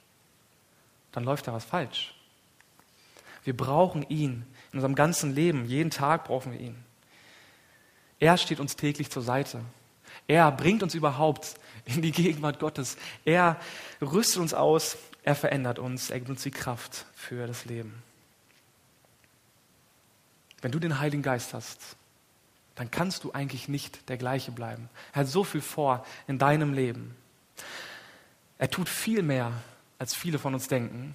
dann 1.13 1.25
läuft 1.25 1.49
da 1.49 1.53
was 1.53 1.65
falsch. 1.65 2.15
Wir 3.43 3.57
brauchen 3.57 4.03
ihn 4.09 4.45
in 4.73 4.79
unserem 4.79 4.95
ganzen 4.95 5.35
Leben. 5.35 5.67
Jeden 5.67 5.91
Tag 5.91 6.25
brauchen 6.25 6.53
wir 6.53 6.61
ihn. 6.61 6.77
Er 8.19 8.37
steht 8.39 8.61
uns 8.61 8.77
täglich 8.77 9.11
zur 9.11 9.23
Seite. 9.23 9.61
Er 10.27 10.51
bringt 10.51 10.83
uns 10.83 10.95
überhaupt 10.95 11.55
in 11.85 12.03
die 12.03 12.13
Gegenwart 12.13 12.59
Gottes. 12.59 12.97
Er 13.25 13.61
rüstet 14.01 14.41
uns 14.41 14.55
aus. 14.55 14.97
Er 15.23 15.35
verändert 15.35 15.79
uns. 15.79 16.11
Er 16.11 16.19
gibt 16.19 16.31
uns 16.31 16.43
die 16.43 16.51
Kraft 16.51 17.07
für 17.15 17.47
das 17.47 17.65
Leben. 17.65 18.03
Wenn 20.63 20.73
du 20.73 20.79
den 20.79 20.99
Heiligen 20.99 21.23
Geist 21.23 21.55
hast, 21.55 21.97
dann 22.75 22.91
kannst 22.91 23.25
du 23.25 23.33
eigentlich 23.33 23.69
nicht 23.69 24.09
der 24.09 24.17
gleiche 24.17 24.53
bleiben. 24.53 24.89
Er 25.13 25.21
hat 25.21 25.29
so 25.29 25.45
viel 25.45 25.61
vor 25.61 26.05
in 26.27 26.39
deinem 26.39 26.73
Leben. 26.73 27.17
Er 28.59 28.71
tut 28.71 28.89
viel 28.89 29.23
mehr, 29.23 29.53
als 29.99 30.15
viele 30.15 30.39
von 30.39 30.55
uns 30.55 30.69
denken. 30.69 31.15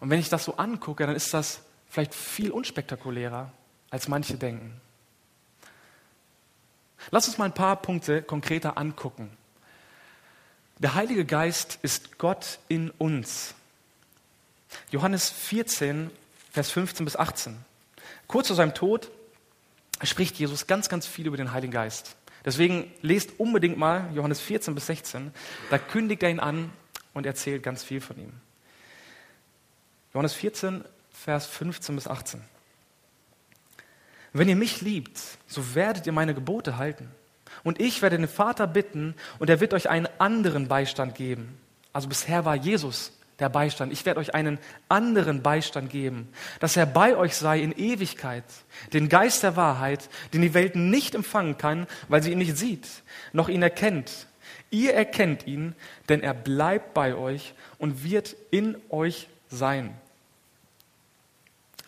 Und 0.00 0.10
wenn 0.10 0.20
ich 0.20 0.28
das 0.28 0.44
so 0.44 0.56
angucke, 0.56 1.06
dann 1.06 1.16
ist 1.16 1.32
das 1.34 1.62
vielleicht 1.88 2.14
viel 2.14 2.50
unspektakulärer, 2.50 3.52
als 3.90 4.08
manche 4.08 4.34
denken. 4.36 4.80
Lass 7.10 7.26
uns 7.26 7.38
mal 7.38 7.46
ein 7.46 7.54
paar 7.54 7.76
Punkte 7.76 8.22
konkreter 8.22 8.78
angucken. 8.78 9.30
Der 10.78 10.94
Heilige 10.94 11.24
Geist 11.24 11.78
ist 11.82 12.18
Gott 12.18 12.58
in 12.68 12.90
uns. 12.90 13.54
Johannes 14.90 15.30
14, 15.30 16.10
Vers 16.52 16.70
15 16.70 17.04
bis 17.04 17.16
18. 17.16 17.56
Kurz 18.26 18.46
vor 18.46 18.56
seinem 18.56 18.74
Tod 18.74 19.10
spricht 20.02 20.38
Jesus 20.38 20.66
ganz, 20.66 20.88
ganz 20.88 21.06
viel 21.06 21.26
über 21.26 21.36
den 21.36 21.52
Heiligen 21.52 21.72
Geist. 21.72 22.16
Deswegen 22.44 22.90
lest 23.02 23.38
unbedingt 23.38 23.76
mal 23.76 24.10
Johannes 24.14 24.40
14 24.40 24.74
bis 24.74 24.86
16. 24.86 25.32
Da 25.68 25.78
kündigt 25.78 26.22
er 26.22 26.30
ihn 26.30 26.40
an 26.40 26.72
und 27.12 27.26
erzählt 27.26 27.62
ganz 27.62 27.82
viel 27.82 28.00
von 28.00 28.18
ihm. 28.18 28.32
Johannes 30.14 30.32
14, 30.34 30.84
Vers 31.12 31.46
15 31.46 31.94
bis 31.94 32.08
18. 32.08 32.40
Wenn 34.32 34.48
ihr 34.48 34.56
mich 34.56 34.80
liebt, 34.80 35.18
so 35.46 35.74
werdet 35.74 36.06
ihr 36.06 36.12
meine 36.12 36.34
Gebote 36.34 36.76
halten. 36.76 37.08
Und 37.64 37.80
ich 37.80 38.00
werde 38.00 38.16
den 38.16 38.28
Vater 38.28 38.66
bitten, 38.66 39.14
und 39.38 39.50
er 39.50 39.60
wird 39.60 39.74
euch 39.74 39.90
einen 39.90 40.08
anderen 40.18 40.68
Beistand 40.68 41.14
geben. 41.14 41.58
Also 41.92 42.08
bisher 42.08 42.44
war 42.44 42.54
Jesus 42.54 43.12
der 43.40 43.48
Beistand. 43.48 43.92
Ich 43.92 44.06
werde 44.06 44.20
euch 44.20 44.34
einen 44.34 44.58
anderen 44.88 45.42
Beistand 45.42 45.90
geben, 45.90 46.28
dass 46.60 46.76
er 46.76 46.86
bei 46.86 47.16
euch 47.16 47.34
sei 47.34 47.60
in 47.60 47.72
Ewigkeit, 47.72 48.44
den 48.92 49.08
Geist 49.08 49.42
der 49.42 49.56
Wahrheit, 49.56 50.08
den 50.32 50.42
die 50.42 50.54
Welt 50.54 50.76
nicht 50.76 51.14
empfangen 51.14 51.58
kann, 51.58 51.86
weil 52.08 52.22
sie 52.22 52.32
ihn 52.32 52.38
nicht 52.38 52.56
sieht, 52.56 52.86
noch 53.32 53.48
ihn 53.48 53.62
erkennt. 53.62 54.26
Ihr 54.70 54.94
erkennt 54.94 55.46
ihn, 55.46 55.74
denn 56.08 56.22
er 56.22 56.34
bleibt 56.34 56.94
bei 56.94 57.14
euch 57.14 57.54
und 57.78 58.04
wird 58.04 58.36
in 58.50 58.76
euch 58.90 59.26
sein. 59.48 59.96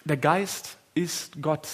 Der 0.04 0.16
Geist 0.16 0.78
ist 0.94 1.40
Gott. 1.40 1.68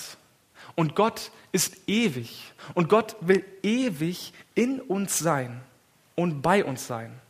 Und 0.79 0.95
Gott 0.95 1.33
ist 1.51 1.89
ewig. 1.89 2.53
Und 2.73 2.89
Gott 2.89 3.17
will 3.21 3.45
ewig 3.65 4.33
in 4.55 4.81
uns 4.81 5.19
sein 5.19 5.61
und 6.15 6.41
bei 6.41 6.65
uns 6.65 6.87
sein. 6.87 7.21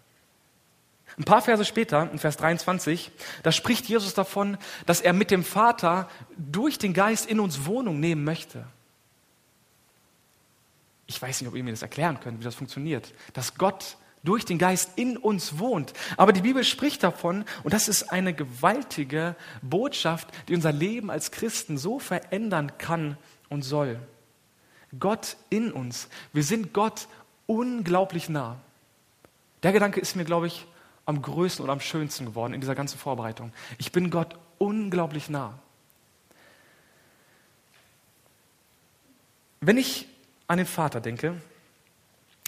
Ein 1.17 1.25
paar 1.25 1.41
Verse 1.41 1.65
später, 1.65 2.11
in 2.13 2.19
Vers 2.19 2.37
23, 2.37 3.11
da 3.43 3.51
spricht 3.51 3.87
Jesus 3.87 4.13
davon, 4.13 4.59
dass 4.85 5.01
er 5.01 5.15
mit 5.15 5.31
dem 5.31 5.45
Vater 5.45 6.11
durch 6.37 6.77
den 6.77 6.93
Geist 6.93 7.25
in 7.25 7.41
uns 7.41 7.65
Wohnung 7.65 8.01
nehmen 8.01 8.23
möchte. 8.23 8.67
Ich 11.07 11.23
weiß 11.23 11.41
nicht, 11.41 11.49
ob 11.49 11.57
ihr 11.57 11.65
mir 11.65 11.71
das 11.71 11.81
erklären 11.81 12.21
könnt, 12.21 12.41
wie 12.41 12.45
das 12.45 12.55
funktioniert. 12.55 13.15
Dass 13.33 13.55
Gott 13.55 13.97
durch 14.25 14.45
den 14.45 14.59
Geist 14.59 14.91
in 14.97 15.17
uns 15.17 15.59
wohnt. 15.59 15.95
Aber 16.19 16.35
die 16.35 16.43
Bibel 16.43 16.65
spricht 16.65 17.03
davon, 17.03 17.47
und 17.63 17.73
das 17.73 17.89
ist 17.89 18.13
eine 18.13 18.35
gewaltige 18.35 19.37
Botschaft, 19.63 20.29
die 20.49 20.55
unser 20.55 20.73
Leben 20.73 21.11
als 21.11 21.31
Christen 21.31 21.79
so 21.79 21.99
verändern 21.99 22.73
kann 22.77 23.17
und 23.49 23.63
soll. 23.63 23.99
Gott 24.99 25.37
in 25.51 25.73
uns. 25.73 26.09
Wir 26.33 26.43
sind 26.43 26.73
Gott 26.73 27.09
unglaublich 27.47 28.29
nah. 28.29 28.57
Der 29.63 29.73
Gedanke 29.73 30.01
ist 30.01 30.17
mir, 30.17 30.25
glaube 30.25 30.47
ich, 30.47 30.67
am 31.05 31.23
größten 31.23 31.65
und 31.65 31.71
am 31.71 31.81
schönsten 31.81 32.27
geworden 32.27 32.55
in 32.55 32.61
dieser 32.61 32.75
ganzen 32.75 32.99
Vorbereitung. 32.99 33.53
Ich 33.79 33.93
bin 33.93 34.11
Gott 34.11 34.37
unglaublich 34.59 35.29
nah. 35.29 35.59
Wenn 39.61 39.77
ich 39.77 40.07
an 40.47 40.59
den 40.59 40.67
Vater 40.67 41.01
denke, 41.01 41.41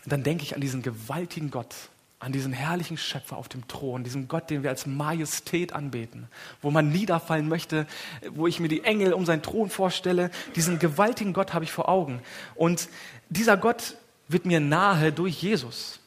dann 0.06 0.22
denke 0.22 0.44
ich 0.44 0.54
an 0.54 0.60
diesen 0.60 0.82
gewaltigen 0.82 1.50
Gott, 1.50 1.74
an 2.20 2.32
diesen 2.32 2.52
herrlichen 2.52 2.98
Schöpfer 2.98 3.38
auf 3.38 3.48
dem 3.48 3.66
Thron, 3.66 4.04
diesen 4.04 4.28
Gott, 4.28 4.50
den 4.50 4.62
wir 4.62 4.68
als 4.68 4.86
Majestät 4.86 5.72
anbeten, 5.72 6.28
wo 6.60 6.70
man 6.70 6.90
niederfallen 6.90 7.48
möchte, 7.48 7.86
wo 8.30 8.46
ich 8.46 8.60
mir 8.60 8.68
die 8.68 8.84
Engel 8.84 9.14
um 9.14 9.24
seinen 9.24 9.42
Thron 9.42 9.70
vorstelle. 9.70 10.30
Diesen 10.54 10.78
gewaltigen 10.78 11.32
Gott 11.32 11.54
habe 11.54 11.64
ich 11.64 11.72
vor 11.72 11.88
Augen. 11.88 12.20
Und 12.54 12.90
dieser 13.30 13.56
Gott 13.56 13.96
wird 14.28 14.44
mir 14.44 14.60
nahe 14.60 15.12
durch 15.12 15.42
Jesus. 15.42 15.98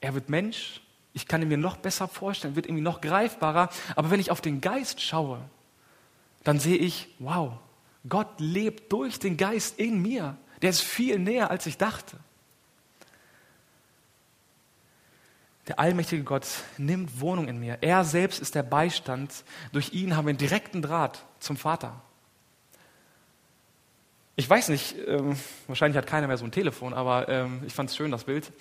Er 0.00 0.14
wird 0.14 0.28
Mensch, 0.28 0.82
ich 1.12 1.28
kann 1.28 1.40
ihn 1.40 1.48
mir 1.48 1.58
noch 1.58 1.76
besser 1.76 2.08
vorstellen, 2.08 2.56
wird 2.56 2.66
irgendwie 2.66 2.82
noch 2.82 3.00
greifbarer. 3.00 3.70
Aber 3.94 4.10
wenn 4.10 4.18
ich 4.20 4.32
auf 4.32 4.40
den 4.40 4.60
Geist 4.60 5.00
schaue, 5.00 5.38
dann 6.42 6.58
sehe 6.58 6.76
ich, 6.76 7.06
wow, 7.20 7.52
Gott 8.08 8.28
lebt 8.38 8.92
durch 8.92 9.20
den 9.20 9.36
Geist 9.36 9.78
in 9.78 10.02
mir. 10.02 10.36
Der 10.60 10.70
ist 10.70 10.82
viel 10.82 11.20
näher, 11.20 11.52
als 11.52 11.66
ich 11.66 11.78
dachte. 11.78 12.16
Der 15.68 15.78
allmächtige 15.78 16.24
Gott 16.24 16.46
nimmt 16.76 17.20
Wohnung 17.20 17.48
in 17.48 17.58
mir. 17.58 17.78
Er 17.80 18.04
selbst 18.04 18.40
ist 18.40 18.54
der 18.54 18.62
Beistand. 18.62 19.44
Durch 19.72 19.92
ihn 19.92 20.16
haben 20.16 20.26
wir 20.26 20.30
einen 20.30 20.38
direkten 20.38 20.82
Draht 20.82 21.24
zum 21.40 21.56
Vater. 21.56 22.02
Ich 24.36 24.50
weiß 24.50 24.68
nicht, 24.68 24.96
ähm, 25.06 25.36
wahrscheinlich 25.68 25.96
hat 25.96 26.06
keiner 26.06 26.26
mehr 26.26 26.36
so 26.36 26.44
ein 26.44 26.50
Telefon, 26.50 26.92
aber 26.92 27.28
ähm, 27.28 27.62
ich 27.66 27.72
fand 27.72 27.88
es 27.88 27.96
schön, 27.96 28.10
das 28.10 28.24
Bild. 28.24 28.52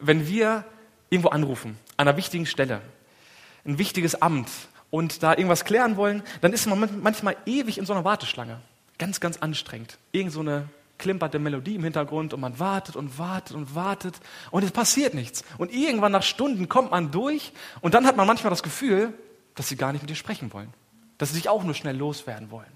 wenn 0.00 0.26
wir 0.26 0.64
irgendwo 1.10 1.28
anrufen, 1.28 1.78
an 1.98 2.08
einer 2.08 2.16
wichtigen 2.16 2.46
Stelle, 2.46 2.80
ein 3.66 3.78
wichtiges 3.78 4.20
Amt 4.22 4.48
und 4.90 5.22
da 5.22 5.32
irgendwas 5.32 5.64
klären 5.64 5.96
wollen, 5.96 6.22
dann 6.40 6.52
ist 6.52 6.66
man 6.66 7.02
manchmal 7.02 7.36
ewig 7.44 7.78
in 7.78 7.84
so 7.84 7.92
einer 7.92 8.04
Warteschlange. 8.04 8.60
Ganz, 8.98 9.20
ganz 9.20 9.36
anstrengend. 9.36 9.98
Irgend 10.12 10.32
so 10.32 10.40
eine 10.40 10.68
klimperte 10.98 11.38
Melodie 11.38 11.74
im 11.76 11.84
Hintergrund 11.84 12.32
und 12.32 12.40
man 12.40 12.58
wartet 12.58 12.96
und 12.96 13.18
wartet 13.18 13.56
und 13.56 13.74
wartet 13.74 14.20
und 14.50 14.62
es 14.62 14.70
passiert 14.70 15.14
nichts. 15.14 15.44
Und 15.58 15.72
irgendwann 15.72 16.12
nach 16.12 16.22
Stunden 16.22 16.68
kommt 16.68 16.90
man 16.90 17.10
durch 17.10 17.52
und 17.80 17.94
dann 17.94 18.06
hat 18.06 18.16
man 18.16 18.26
manchmal 18.26 18.50
das 18.50 18.62
Gefühl, 18.62 19.12
dass 19.54 19.68
sie 19.68 19.76
gar 19.76 19.92
nicht 19.92 20.02
mit 20.02 20.10
dir 20.10 20.16
sprechen 20.16 20.52
wollen. 20.52 20.72
Dass 21.18 21.30
sie 21.30 21.36
sich 21.36 21.48
auch 21.48 21.64
nur 21.64 21.74
schnell 21.74 21.96
loswerden 21.96 22.50
wollen. 22.50 22.70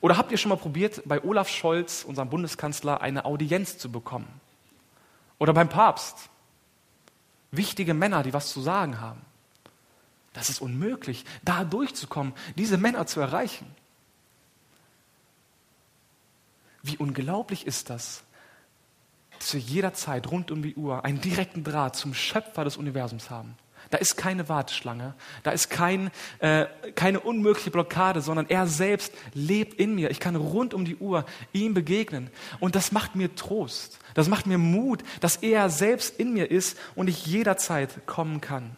Oder 0.00 0.18
habt 0.18 0.30
ihr 0.30 0.38
schon 0.38 0.50
mal 0.50 0.56
probiert, 0.56 1.02
bei 1.06 1.22
Olaf 1.24 1.48
Scholz, 1.48 2.04
unserem 2.04 2.28
Bundeskanzler, 2.28 3.00
eine 3.00 3.24
Audienz 3.24 3.78
zu 3.78 3.90
bekommen? 3.90 4.28
Oder 5.38 5.54
beim 5.54 5.68
Papst? 5.68 6.28
Wichtige 7.50 7.94
Männer, 7.94 8.22
die 8.22 8.32
was 8.32 8.52
zu 8.52 8.60
sagen 8.60 9.00
haben. 9.00 9.22
Das 10.34 10.50
ist 10.50 10.60
unmöglich, 10.60 11.24
da 11.42 11.64
durchzukommen, 11.64 12.34
diese 12.56 12.76
Männer 12.76 13.06
zu 13.06 13.20
erreichen. 13.20 13.66
Wie 16.84 16.98
unglaublich 16.98 17.66
ist 17.66 17.88
das, 17.88 18.22
dass 19.38 19.54
wir 19.54 19.60
jederzeit 19.60 20.30
rund 20.30 20.50
um 20.50 20.62
die 20.62 20.74
Uhr 20.74 21.02
einen 21.02 21.18
direkten 21.18 21.64
Draht 21.64 21.96
zum 21.96 22.12
Schöpfer 22.12 22.62
des 22.62 22.76
Universums 22.76 23.30
haben. 23.30 23.56
Da 23.88 23.96
ist 23.96 24.16
keine 24.16 24.50
Warteschlange, 24.50 25.14
da 25.44 25.52
ist 25.52 25.70
kein, 25.70 26.10
äh, 26.40 26.66
keine 26.94 27.20
unmögliche 27.20 27.70
Blockade, 27.70 28.20
sondern 28.20 28.50
er 28.50 28.66
selbst 28.66 29.14
lebt 29.32 29.74
in 29.74 29.94
mir. 29.94 30.10
Ich 30.10 30.20
kann 30.20 30.36
rund 30.36 30.74
um 30.74 30.84
die 30.84 30.96
Uhr 30.96 31.24
ihm 31.54 31.72
begegnen. 31.72 32.30
Und 32.60 32.74
das 32.74 32.92
macht 32.92 33.14
mir 33.14 33.34
Trost, 33.34 33.98
das 34.12 34.28
macht 34.28 34.46
mir 34.46 34.58
Mut, 34.58 35.02
dass 35.20 35.36
er 35.36 35.70
selbst 35.70 36.18
in 36.20 36.34
mir 36.34 36.50
ist 36.50 36.78
und 36.94 37.08
ich 37.08 37.24
jederzeit 37.24 38.06
kommen 38.06 38.42
kann. 38.42 38.76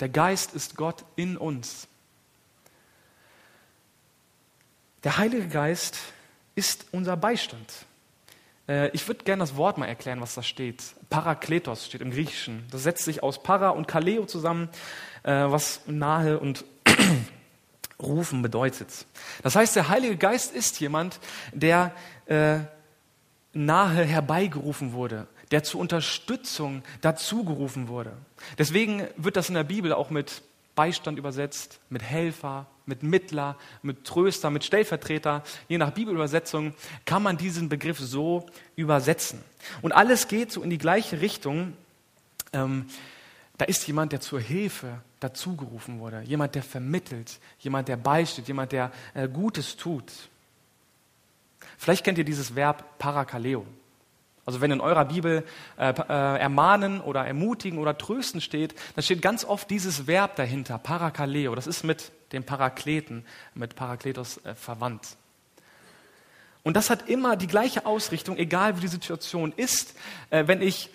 Der 0.00 0.08
Geist 0.08 0.54
ist 0.54 0.76
Gott 0.76 1.04
in 1.16 1.36
uns. 1.36 1.88
Der 5.04 5.18
Heilige 5.18 5.48
Geist 5.48 5.98
ist 6.54 6.86
unser 6.92 7.16
Beistand. 7.16 7.72
Äh, 8.68 8.90
ich 8.90 9.06
würde 9.08 9.24
gerne 9.24 9.40
das 9.40 9.56
Wort 9.56 9.78
mal 9.78 9.86
erklären, 9.86 10.20
was 10.20 10.34
da 10.34 10.42
steht. 10.42 10.82
Parakletos 11.10 11.86
steht 11.86 12.00
im 12.00 12.10
Griechischen. 12.10 12.66
Das 12.70 12.82
setzt 12.82 13.04
sich 13.04 13.22
aus 13.22 13.42
Para 13.42 13.70
und 13.70 13.88
Kaleo 13.88 14.26
zusammen, 14.26 14.68
äh, 15.22 15.32
was 15.32 15.82
nahe 15.86 16.38
und 16.38 16.64
rufen 18.00 18.42
bedeutet. 18.42 19.06
Das 19.42 19.56
heißt, 19.56 19.76
der 19.76 19.88
Heilige 19.88 20.16
Geist 20.16 20.54
ist 20.54 20.80
jemand, 20.80 21.20
der 21.52 21.92
äh, 22.26 22.60
nahe 23.52 24.04
herbeigerufen 24.04 24.92
wurde, 24.92 25.26
der 25.50 25.64
zur 25.64 25.80
Unterstützung 25.80 26.82
dazugerufen 27.00 27.88
wurde. 27.88 28.12
Deswegen 28.58 29.06
wird 29.16 29.36
das 29.36 29.48
in 29.48 29.56
der 29.56 29.64
Bibel 29.64 29.92
auch 29.92 30.10
mit 30.10 30.42
Beistand 30.80 31.18
übersetzt, 31.18 31.78
mit 31.90 32.02
Helfer, 32.02 32.66
mit 32.86 33.02
Mittler, 33.02 33.58
mit 33.82 34.06
Tröster, 34.06 34.48
mit 34.48 34.64
Stellvertreter. 34.64 35.42
Je 35.68 35.76
nach 35.76 35.90
Bibelübersetzung 35.90 36.72
kann 37.04 37.22
man 37.22 37.36
diesen 37.36 37.68
Begriff 37.68 37.98
so 37.98 38.46
übersetzen. 38.76 39.42
Und 39.82 39.92
alles 39.92 40.26
geht 40.26 40.50
so 40.50 40.62
in 40.62 40.70
die 40.70 40.78
gleiche 40.78 41.20
Richtung. 41.20 41.74
Ähm, 42.54 42.86
da 43.58 43.66
ist 43.66 43.86
jemand, 43.88 44.12
der 44.12 44.22
zur 44.22 44.40
Hilfe 44.40 45.02
dazugerufen 45.20 46.00
wurde, 46.00 46.22
jemand, 46.22 46.54
der 46.54 46.62
vermittelt, 46.62 47.40
jemand, 47.58 47.88
der 47.88 47.98
beisteht, 47.98 48.48
jemand, 48.48 48.72
der 48.72 48.90
äh, 49.12 49.28
Gutes 49.28 49.76
tut. 49.76 50.10
Vielleicht 51.76 52.04
kennt 52.04 52.16
ihr 52.16 52.24
dieses 52.24 52.54
Verb 52.54 52.98
Parakaleo. 52.98 53.66
Also 54.46 54.60
wenn 54.60 54.70
in 54.70 54.80
eurer 54.80 55.04
Bibel 55.04 55.44
äh, 55.76 55.90
äh, 55.90 56.38
ermahnen 56.40 57.00
oder 57.00 57.26
ermutigen 57.26 57.78
oder 57.78 57.96
trösten 57.96 58.40
steht, 58.40 58.74
dann 58.94 59.02
steht 59.02 59.22
ganz 59.22 59.44
oft 59.44 59.70
dieses 59.70 60.06
Verb 60.06 60.36
dahinter, 60.36 60.78
Parakaleo. 60.78 61.54
Das 61.54 61.66
ist 61.66 61.84
mit 61.84 62.10
dem 62.32 62.44
Parakleten, 62.44 63.24
mit 63.54 63.76
Parakletos 63.76 64.38
äh, 64.44 64.54
verwandt. 64.54 65.16
Und 66.62 66.76
das 66.76 66.90
hat 66.90 67.08
immer 67.08 67.36
die 67.36 67.46
gleiche 67.46 67.86
Ausrichtung, 67.86 68.36
egal 68.36 68.76
wie 68.76 68.82
die 68.82 68.88
Situation 68.88 69.52
ist. 69.56 69.94
Äh, 70.30 70.46
wenn 70.46 70.62
ich 70.62 70.90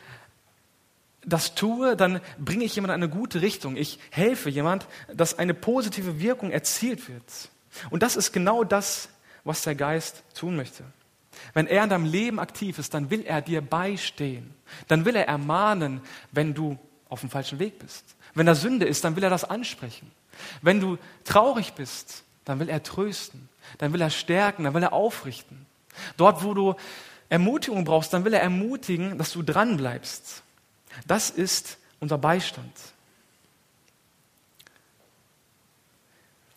das 1.25 1.55
tue, 1.55 1.95
dann 1.95 2.21
bringe 2.37 2.63
ich 2.63 2.75
jemand 2.75 2.91
in 2.91 3.03
eine 3.03 3.09
gute 3.09 3.41
Richtung. 3.41 3.77
Ich 3.77 3.99
helfe 4.11 4.49
jemand, 4.49 4.85
dass 5.11 5.37
eine 5.37 5.53
positive 5.53 6.19
Wirkung 6.19 6.51
erzielt 6.51 7.09
wird. 7.09 7.49
Und 7.89 8.03
das 8.03 8.15
ist 8.15 8.31
genau 8.31 8.63
das, 8.63 9.09
was 9.43 9.63
der 9.63 9.75
Geist 9.75 10.23
tun 10.35 10.55
möchte. 10.55 10.83
Wenn 11.55 11.67
er 11.67 11.85
in 11.85 11.89
deinem 11.89 12.05
Leben 12.05 12.37
aktiv 12.37 12.77
ist, 12.77 12.93
dann 12.93 13.09
will 13.09 13.23
er 13.25 13.41
dir 13.41 13.61
beistehen. 13.61 14.53
Dann 14.89 15.05
will 15.05 15.15
er 15.15 15.27
ermahnen, 15.27 16.01
wenn 16.33 16.53
du 16.53 16.77
auf 17.07 17.21
dem 17.21 17.29
falschen 17.29 17.59
Weg 17.59 17.79
bist. 17.79 18.03
Wenn 18.33 18.45
da 18.45 18.55
Sünde 18.55 18.85
ist, 18.85 19.05
dann 19.05 19.15
will 19.15 19.23
er 19.23 19.29
das 19.29 19.45
ansprechen. 19.45 20.11
Wenn 20.61 20.81
du 20.81 20.97
traurig 21.23 21.71
bist, 21.73 22.25
dann 22.43 22.59
will 22.59 22.67
er 22.67 22.83
trösten. 22.83 23.47
Dann 23.77 23.93
will 23.93 24.01
er 24.01 24.09
stärken, 24.09 24.65
dann 24.65 24.73
will 24.73 24.83
er 24.83 24.91
aufrichten. 24.91 25.65
Dort, 26.17 26.43
wo 26.43 26.53
du 26.53 26.75
Ermutigung 27.29 27.85
brauchst, 27.85 28.11
dann 28.11 28.25
will 28.25 28.33
er 28.33 28.41
ermutigen, 28.41 29.17
dass 29.17 29.31
du 29.31 29.41
dran 29.41 29.77
bleibst. 29.77 30.43
Das 31.07 31.29
ist 31.29 31.77
unser 32.01 32.17
Beistand. 32.17 32.73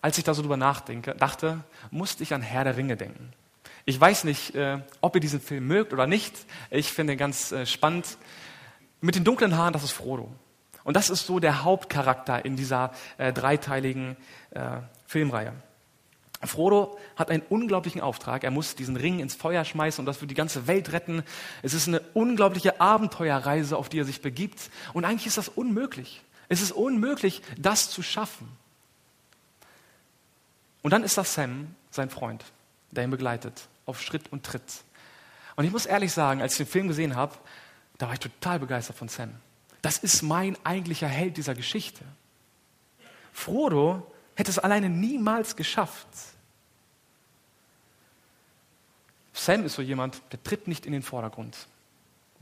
Als 0.01 0.19
ich 0.19 0.25
da 0.25 0.35
so 0.35 0.43
drüber 0.43 0.57
nachdenke, 0.57 1.15
dachte, 1.15 1.63
musste 1.93 2.25
ich 2.25 2.35
an 2.35 2.43
Herr 2.43 2.65
der 2.65 2.77
Ringe 2.77 2.97
denken. 2.97 3.33
Ich 3.88 3.98
weiß 3.98 4.24
nicht, 4.24 4.55
äh, 4.55 4.81
ob 5.01 5.14
ihr 5.14 5.20
diesen 5.22 5.40
Film 5.40 5.66
mögt 5.66 5.94
oder 5.94 6.07
nicht. 6.07 6.35
Ich 6.68 6.92
finde 6.92 7.14
ihn 7.14 7.18
ganz 7.18 7.53
äh, 7.53 7.64
spannend. 7.64 8.18
Mit 9.01 9.14
den 9.14 9.24
dunklen 9.24 9.57
Haaren, 9.57 9.72
das 9.72 9.83
ist 9.83 9.92
Frodo. 9.92 10.31
Und 10.85 10.94
das 10.94 11.09
ist 11.09 11.24
so 11.24 11.38
der 11.38 11.64
Hauptcharakter 11.64 12.44
in 12.44 12.55
dieser 12.55 12.92
äh, 13.16 13.33
dreiteiligen 13.33 14.16
Filmreihe. 15.07 15.55
Frodo 16.42 16.98
hat 17.16 17.31
einen 17.31 17.42
unglaublichen 17.48 18.03
Auftrag. 18.03 18.44
Er 18.44 18.51
muss 18.51 18.74
diesen 18.74 18.96
Ring 18.96 19.20
ins 19.20 19.35
Feuer 19.35 19.64
schmeißen 19.64 20.03
und 20.03 20.07
das 20.07 20.20
wird 20.20 20.31
die 20.31 20.35
ganze 20.35 20.66
Welt 20.66 20.92
retten. 20.92 21.22
Es 21.62 21.72
ist 21.72 21.88
eine 21.88 22.01
unglaubliche 22.12 22.83
Abenteuerreise, 22.83 23.77
auf 23.77 23.88
die 23.88 24.01
er 24.01 24.05
sich 24.05 24.20
begibt. 24.20 24.70
Und 24.92 25.07
eigentlich 25.07 25.27
ist 25.27 25.38
das 25.38 25.48
unmöglich. 25.48 26.22
Es 26.51 26.61
ist 26.61 26.72
unmöglich, 26.72 27.40
das 27.57 27.88
zu 27.88 28.03
schaffen. 28.03 28.48
Und 30.83 30.90
dann 30.92 31.05
ist 31.05 31.16
das 31.16 31.33
Sam, 31.33 31.74
sein 31.90 32.11
Freund, 32.11 32.44
der 32.90 33.05
ihn 33.05 33.11
begleitet 33.11 33.68
auf 33.88 34.01
Schritt 34.03 34.31
und 34.33 34.44
Tritt. 34.44 34.85
Und 35.57 35.64
ich 35.64 35.72
muss 35.72 35.87
ehrlich 35.87 36.12
sagen, 36.12 36.40
als 36.40 36.53
ich 36.53 36.59
den 36.59 36.66
Film 36.66 36.88
gesehen 36.88 37.16
habe, 37.16 37.35
da 37.98 38.07
war 38.07 38.12
ich 38.12 38.20
total 38.20 38.61
begeistert 38.61 38.96
von 38.96 39.09
Sam. 39.09 39.35
Das 39.83 39.98
ist 39.98 40.22
mein 40.22 40.57
eigentlicher 40.64 41.09
Held 41.09 41.37
dieser 41.37 41.55
Geschichte. 41.55 42.05
Frodo 43.33 44.11
hätte 44.35 44.51
es 44.51 44.59
alleine 44.59 44.88
niemals 44.88 45.57
geschafft. 45.57 46.07
Sam 49.33 49.64
ist 49.64 49.74
so 49.74 49.83
jemand, 49.83 50.20
der 50.33 50.42
tritt 50.42 50.66
nicht 50.66 50.87
in 50.87 50.92
den 50.92 51.03
Vordergrund. 51.03 51.57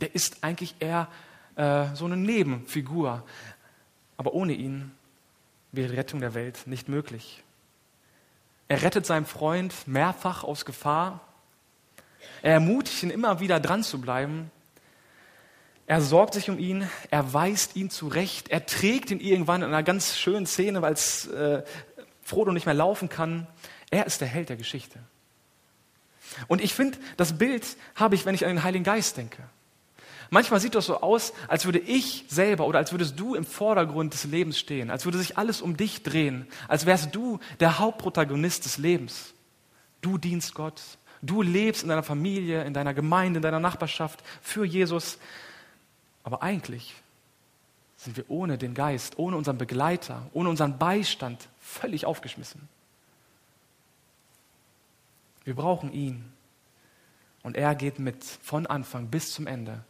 Der 0.01 0.15
ist 0.15 0.43
eigentlich 0.43 0.75
eher 0.79 1.09
äh, 1.57 1.95
so 1.95 2.07
eine 2.07 2.17
Nebenfigur. 2.17 3.23
Aber 4.17 4.35
ohne 4.35 4.55
ihn 4.55 4.93
wäre 5.73 5.91
die 5.91 5.97
Rettung 5.97 6.21
der 6.21 6.35
Welt 6.35 6.67
nicht 6.67 6.89
möglich. 6.89 7.43
Er 8.69 8.83
rettet 8.83 9.07
seinen 9.07 9.27
Freund 9.27 9.87
mehrfach 9.87 10.43
aus 10.43 10.65
Gefahr. 10.65 11.21
Er 12.43 12.55
ermutigt 12.55 13.03
ihn 13.03 13.11
immer 13.11 13.41
wieder 13.41 13.61
dran 13.61 13.83
zu 13.83 14.01
bleiben. 14.01 14.51
Er 15.87 16.01
sorgt 16.01 16.35
sich 16.35 16.51
um 16.51 16.59
ihn, 16.59 16.89
er 17.11 17.33
weist 17.33 17.77
ihn 17.77 17.91
zurecht, 17.91 18.49
er 18.49 18.67
trägt 18.67 19.13
ihn 19.13 19.21
irgendwann 19.21 19.63
in 19.63 19.69
einer 19.69 19.85
ganz 19.85 20.17
schönen 20.17 20.47
Szene, 20.47 20.83
weil 20.83 20.95
es 20.95 21.29
äh, 21.29 21.63
Frodo 22.23 22.51
nicht 22.51 22.67
mehr 22.67 22.75
laufen 22.75 23.09
kann. 23.09 23.47
Er 23.91 24.05
ist 24.07 24.21
der 24.21 24.27
Held 24.27 24.49
der 24.49 24.57
Geschichte. 24.57 24.99
Und 26.49 26.61
ich 26.61 26.75
finde, 26.75 26.99
das 27.17 27.39
Bild 27.39 27.65
habe 27.95 28.17
ich, 28.17 28.27
wenn 28.27 28.35
ich 28.35 28.45
an 28.45 28.51
den 28.51 28.65
Heiligen 28.65 28.85
Geist 28.85 29.17
denke. 29.17 29.45
Manchmal 30.31 30.59
sieht 30.59 30.75
das 30.75 30.87
so 30.87 31.01
aus, 31.01 31.33
als 31.47 31.67
würde 31.67 31.79
ich 31.79 32.25
selber 32.29 32.67
oder 32.67 32.81
als 32.81 32.91
würdest 32.91 33.19
du 33.19 33.37
im 33.37 33.47
Vordergrund 33.47 34.13
des 34.13 34.25
Lebens 34.25 34.59
stehen, 34.59 34.91
als 34.91 35.05
würde 35.05 35.19
sich 35.19 35.39
alles 35.39 35.61
um 35.61 35.77
dich 35.77 36.03
drehen, 36.03 36.49
als 36.67 36.85
wärst 36.85 37.15
du 37.15 37.39
der 37.61 37.79
Hauptprotagonist 37.79 38.65
des 38.65 38.79
Lebens. 38.79 39.35
Du 40.01 40.19
dienst 40.19 40.55
Gott, 40.55 40.83
Du 41.27 41.43
lebst 41.43 41.83
in 41.83 41.89
deiner 41.89 42.03
Familie, 42.03 42.65
in 42.65 42.75
deiner 42.75 42.95
Gemeinde, 42.95 43.39
in 43.39 43.43
deiner 43.43 43.61
Nachbarschaft 43.61 44.23
für 44.41 44.65
Jesus. 44.65 45.19
Aber 46.23 46.43
eigentlich 46.43 46.95
sind 47.97 48.17
wir 48.17 48.31
ohne 48.31 48.59
den 48.59 48.75
Geist, 48.75 49.19
ohne 49.19 49.37
unseren 49.37 49.59
Begleiter, 49.59 50.29
ohne 50.33 50.49
unseren 50.49 50.79
Beistand 50.79 51.49
völlig 51.61 52.07
aufgeschmissen. 52.07 52.69
Wir 55.45 55.55
brauchen 55.55 55.93
ihn. 55.93 56.33
Und 57.43 57.57
er 57.57 57.75
geht 57.75 57.99
mit 57.99 58.25
von 58.25 58.67
Anfang 58.67 59.09
bis 59.09 59.33
zum 59.33 59.47
Ende 59.47 59.85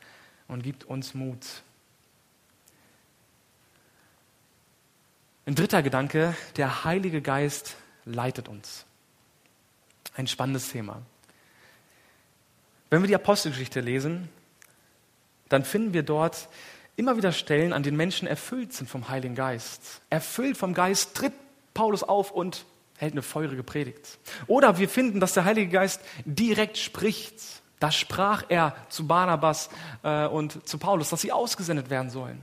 und 0.47 0.63
gibt 0.63 0.85
uns 0.85 1.15
Mut. 1.15 1.63
Ein 5.47 5.55
dritter 5.55 5.83
Gedanke, 5.83 6.37
der 6.57 6.85
Heilige 6.85 7.23
Geist 7.23 7.77
leitet 8.05 8.49
uns. 8.49 8.85
Ein 10.15 10.27
spannendes 10.27 10.71
Thema. 10.71 11.03
Wenn 12.91 13.03
wir 13.03 13.09
die 13.09 13.15
Apostelgeschichte 13.15 13.81
lesen, 13.81 14.29
dann 15.49 15.65
finden 15.65 15.93
wir 15.93 16.03
dort 16.03 16.49
immer 16.97 17.17
wieder 17.17 17.33
Stellen, 17.33 17.73
an 17.73 17.83
denen 17.83 17.97
Menschen 17.97 18.27
erfüllt 18.27 18.73
sind 18.73 18.89
vom 18.89 19.09
Heiligen 19.09 19.35
Geist. 19.35 20.01
Erfüllt 20.09 20.57
vom 20.57 20.73
Geist 20.73 21.15
tritt 21.15 21.33
Paulus 21.75 22.03
auf 22.03 22.31
und 22.31 22.65
hält 22.97 23.13
eine 23.13 23.23
feurige 23.23 23.63
Predigt. 23.63 24.19
Oder 24.47 24.79
wir 24.79 24.89
finden, 24.89 25.21
dass 25.21 25.35
der 25.35 25.45
Heilige 25.45 25.71
Geist 25.71 26.01
direkt 26.25 26.79
spricht. 26.79 27.35
Da 27.79 27.93
sprach 27.93 28.45
er 28.49 28.75
zu 28.89 29.07
Barnabas 29.07 29.69
äh, 30.03 30.27
und 30.27 30.67
zu 30.67 30.79
Paulus, 30.79 31.11
dass 31.11 31.21
sie 31.21 31.33
ausgesendet 31.33 31.91
werden 31.91 32.09
sollen. 32.09 32.43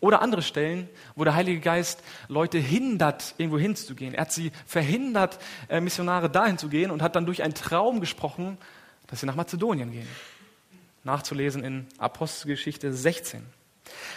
Oder 0.00 0.22
andere 0.22 0.42
Stellen, 0.42 0.88
wo 1.14 1.22
der 1.22 1.34
Heilige 1.34 1.60
Geist 1.60 2.02
Leute 2.28 2.58
hindert, 2.58 3.34
irgendwo 3.36 3.58
hinzugehen. 3.58 4.14
Er 4.14 4.22
hat 4.22 4.32
sie 4.32 4.50
verhindert, 4.66 5.38
äh, 5.68 5.80
Missionare 5.80 6.30
dahin 6.30 6.56
zu 6.56 6.68
gehen 6.68 6.90
und 6.90 7.02
hat 7.02 7.14
dann 7.14 7.26
durch 7.26 7.42
einen 7.42 7.54
Traum 7.54 8.00
gesprochen, 8.00 8.56
dass 9.12 9.20
sie 9.20 9.26
nach 9.26 9.36
Mazedonien 9.36 9.92
gehen. 9.92 10.08
Nachzulesen 11.04 11.62
in 11.62 11.86
Apostelgeschichte 11.98 12.94
16. 12.94 13.44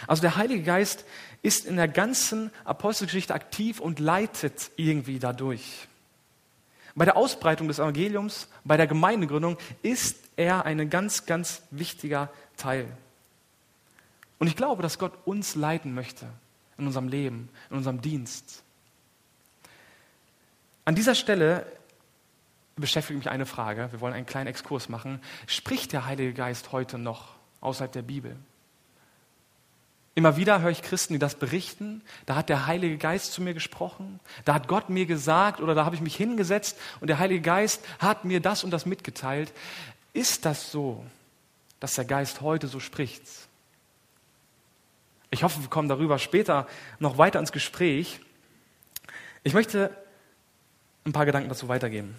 Also 0.06 0.22
der 0.22 0.36
Heilige 0.36 0.62
Geist 0.62 1.04
ist 1.42 1.66
in 1.66 1.76
der 1.76 1.86
ganzen 1.86 2.50
Apostelgeschichte 2.64 3.34
aktiv 3.34 3.78
und 3.78 3.98
leitet 3.98 4.70
irgendwie 4.76 5.18
dadurch. 5.18 5.86
Bei 6.94 7.04
der 7.04 7.18
Ausbreitung 7.18 7.68
des 7.68 7.78
Evangeliums, 7.78 8.48
bei 8.64 8.78
der 8.78 8.86
Gemeindegründung 8.86 9.58
ist 9.82 10.16
er 10.36 10.64
ein 10.64 10.88
ganz, 10.88 11.26
ganz 11.26 11.60
wichtiger 11.70 12.30
Teil. 12.56 12.88
Und 14.38 14.46
ich 14.46 14.56
glaube, 14.56 14.82
dass 14.82 14.98
Gott 14.98 15.12
uns 15.26 15.56
leiten 15.56 15.92
möchte 15.92 16.26
in 16.78 16.86
unserem 16.86 17.08
Leben, 17.08 17.50
in 17.68 17.76
unserem 17.76 18.00
Dienst. 18.00 18.62
An 20.86 20.94
dieser 20.94 21.14
Stelle 21.14 21.66
beschäftigt 22.76 23.18
mich 23.18 23.30
eine 23.30 23.46
Frage. 23.46 23.88
Wir 23.90 24.00
wollen 24.00 24.12
einen 24.12 24.26
kleinen 24.26 24.48
Exkurs 24.48 24.88
machen. 24.88 25.20
Spricht 25.46 25.92
der 25.92 26.04
Heilige 26.04 26.34
Geist 26.34 26.72
heute 26.72 26.98
noch 26.98 27.34
außerhalb 27.62 27.90
der 27.90 28.02
Bibel? 28.02 28.36
Immer 30.14 30.36
wieder 30.36 30.60
höre 30.60 30.70
ich 30.70 30.82
Christen, 30.82 31.14
die 31.14 31.18
das 31.18 31.34
berichten. 31.34 32.02
Da 32.26 32.36
hat 32.36 32.48
der 32.48 32.66
Heilige 32.66 32.96
Geist 32.96 33.32
zu 33.32 33.42
mir 33.42 33.54
gesprochen. 33.54 34.20
Da 34.44 34.54
hat 34.54 34.68
Gott 34.68 34.88
mir 34.90 35.06
gesagt 35.06 35.60
oder 35.60 35.74
da 35.74 35.84
habe 35.84 35.94
ich 35.94 36.02
mich 36.02 36.16
hingesetzt 36.16 36.78
und 37.00 37.08
der 37.08 37.18
Heilige 37.18 37.40
Geist 37.40 37.82
hat 37.98 38.24
mir 38.24 38.40
das 38.40 38.62
und 38.62 38.70
das 38.70 38.86
mitgeteilt. 38.86 39.52
Ist 40.12 40.44
das 40.44 40.70
so, 40.70 41.04
dass 41.80 41.94
der 41.94 42.06
Geist 42.06 42.40
heute 42.40 42.68
so 42.68 42.80
spricht? 42.80 43.22
Ich 45.30 45.42
hoffe, 45.42 45.60
wir 45.60 45.68
kommen 45.68 45.88
darüber 45.88 46.18
später 46.18 46.66
noch 46.98 47.18
weiter 47.18 47.38
ins 47.38 47.52
Gespräch. 47.52 48.20
Ich 49.44 49.54
möchte 49.54 49.94
ein 51.04 51.12
paar 51.12 51.26
Gedanken 51.26 51.48
dazu 51.48 51.68
weitergeben. 51.68 52.18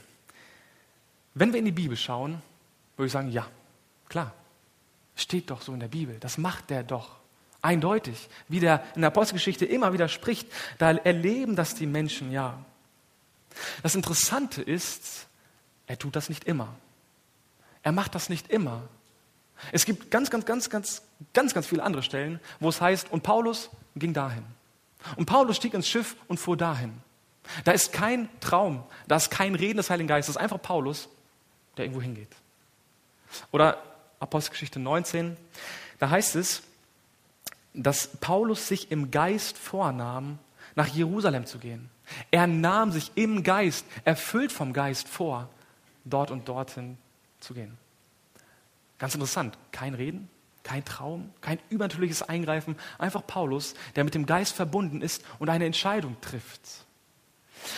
Wenn 1.39 1.53
wir 1.53 1.59
in 1.59 1.65
die 1.65 1.71
Bibel 1.71 1.95
schauen, 1.95 2.41
würde 2.95 3.07
ich 3.07 3.13
sagen, 3.13 3.31
ja, 3.31 3.47
klar, 4.09 4.33
steht 5.15 5.51
doch 5.51 5.61
so 5.61 5.71
in 5.71 5.79
der 5.79 5.87
Bibel. 5.87 6.17
Das 6.19 6.39
macht 6.39 6.71
der 6.71 6.83
doch. 6.83 7.17
Eindeutig, 7.61 8.27
wie 8.47 8.59
der 8.59 8.83
in 8.95 9.01
der 9.01 9.09
Apostelgeschichte 9.09 9.65
immer 9.65 9.93
wieder 9.93 10.07
spricht, 10.07 10.47
da 10.79 10.91
erleben 10.91 11.55
das 11.55 11.75
die 11.75 11.85
Menschen 11.85 12.31
ja. 12.31 12.57
Das 13.83 13.93
Interessante 13.93 14.63
ist, 14.63 15.27
er 15.85 15.99
tut 15.99 16.15
das 16.15 16.29
nicht 16.29 16.45
immer. 16.45 16.73
Er 17.83 17.91
macht 17.91 18.15
das 18.15 18.29
nicht 18.29 18.49
immer. 18.49 18.81
Es 19.71 19.85
gibt 19.85 20.09
ganz, 20.09 20.31
ganz, 20.31 20.45
ganz, 20.45 20.69
ganz, 20.71 21.03
ganz, 21.33 21.53
ganz 21.53 21.67
viele 21.67 21.83
andere 21.83 22.01
Stellen, 22.01 22.39
wo 22.59 22.69
es 22.69 22.81
heißt, 22.81 23.11
und 23.11 23.21
Paulus 23.21 23.69
ging 23.95 24.13
dahin. 24.13 24.43
Und 25.15 25.27
Paulus 25.27 25.57
stieg 25.57 25.75
ins 25.75 25.87
Schiff 25.87 26.15
und 26.27 26.39
fuhr 26.39 26.57
dahin. 26.57 26.93
Da 27.63 27.71
ist 27.71 27.93
kein 27.93 28.27
Traum, 28.39 28.83
da 29.07 29.15
ist 29.15 29.29
kein 29.29 29.55
Reden 29.55 29.77
des 29.77 29.89
Heiligen 29.89 30.07
Geistes, 30.07 30.35
einfach 30.35 30.61
Paulus, 30.61 31.09
der 31.77 31.85
irgendwo 31.85 32.01
hingeht. 32.01 32.29
Oder 33.51 33.81
Apostelgeschichte 34.19 34.79
19, 34.79 35.37
da 35.99 36.09
heißt 36.09 36.35
es, 36.35 36.63
dass 37.73 38.07
Paulus 38.07 38.67
sich 38.67 38.91
im 38.91 39.11
Geist 39.11 39.57
vornahm, 39.57 40.39
nach 40.75 40.87
Jerusalem 40.87 41.45
zu 41.45 41.59
gehen. 41.59 41.89
Er 42.31 42.47
nahm 42.47 42.91
sich 42.91 43.11
im 43.15 43.43
Geist, 43.43 43.85
erfüllt 44.05 44.51
vom 44.51 44.73
Geist 44.73 45.07
vor, 45.07 45.49
dort 46.05 46.31
und 46.31 46.47
dorthin 46.47 46.97
zu 47.39 47.53
gehen. 47.53 47.77
Ganz 48.97 49.13
interessant, 49.13 49.57
kein 49.71 49.93
Reden, 49.93 50.29
kein 50.63 50.83
Traum, 50.83 51.31
kein 51.41 51.59
übernatürliches 51.69 52.23
Eingreifen, 52.23 52.75
einfach 52.97 53.25
Paulus, 53.25 53.75
der 53.95 54.03
mit 54.03 54.15
dem 54.15 54.25
Geist 54.25 54.53
verbunden 54.53 55.01
ist 55.01 55.23
und 55.39 55.49
eine 55.49 55.65
Entscheidung 55.65 56.19
trifft. 56.21 56.61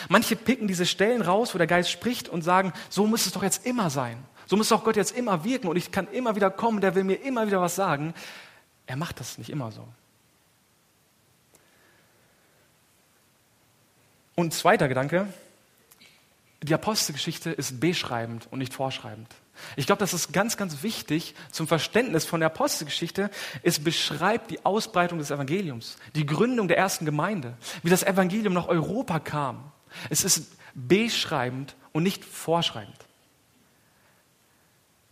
Manche 0.08 0.36
picken 0.36 0.68
diese 0.68 0.86
Stellen 0.86 1.22
raus, 1.22 1.54
wo 1.54 1.58
der 1.58 1.66
Geist 1.66 1.90
spricht 1.90 2.28
und 2.28 2.42
sagen, 2.42 2.72
so 2.88 3.06
muss 3.06 3.26
es 3.26 3.32
doch 3.32 3.42
jetzt 3.42 3.66
immer 3.66 3.90
sein. 3.90 4.22
So 4.46 4.56
muss 4.56 4.68
doch 4.68 4.82
Gott 4.82 4.96
jetzt 4.96 5.16
immer 5.16 5.44
wirken 5.44 5.68
und 5.68 5.76
ich 5.76 5.92
kann 5.92 6.08
immer 6.08 6.34
wieder 6.34 6.50
kommen, 6.50 6.80
der 6.80 6.94
will 6.94 7.04
mir 7.04 7.16
immer 7.16 7.46
wieder 7.46 7.60
was 7.60 7.76
sagen. 7.76 8.14
Er 8.86 8.96
macht 8.96 9.20
das 9.20 9.38
nicht 9.38 9.50
immer 9.50 9.70
so. 9.70 9.86
Und 14.34 14.54
zweiter 14.54 14.88
Gedanke, 14.88 15.28
die 16.62 16.74
Apostelgeschichte 16.74 17.50
ist 17.50 17.78
beschreibend 17.78 18.48
und 18.50 18.58
nicht 18.58 18.74
vorschreibend. 18.74 19.28
Ich 19.76 19.86
glaube, 19.86 20.00
das 20.00 20.14
ist 20.14 20.32
ganz, 20.32 20.56
ganz 20.56 20.82
wichtig 20.82 21.34
zum 21.50 21.66
Verständnis 21.66 22.24
von 22.24 22.40
der 22.40 22.48
Apostelgeschichte. 22.48 23.30
Es 23.62 23.78
beschreibt 23.78 24.50
die 24.50 24.64
Ausbreitung 24.64 25.18
des 25.18 25.30
Evangeliums, 25.30 25.96
die 26.14 26.26
Gründung 26.26 26.68
der 26.68 26.78
ersten 26.78 27.04
Gemeinde, 27.04 27.56
wie 27.82 27.90
das 27.90 28.02
Evangelium 28.02 28.54
nach 28.54 28.68
Europa 28.68 29.20
kam. 29.20 29.72
Es 30.08 30.24
ist 30.24 30.52
beschreibend 30.74 31.76
und 31.92 32.02
nicht 32.02 32.24
vorschreibend. 32.24 32.96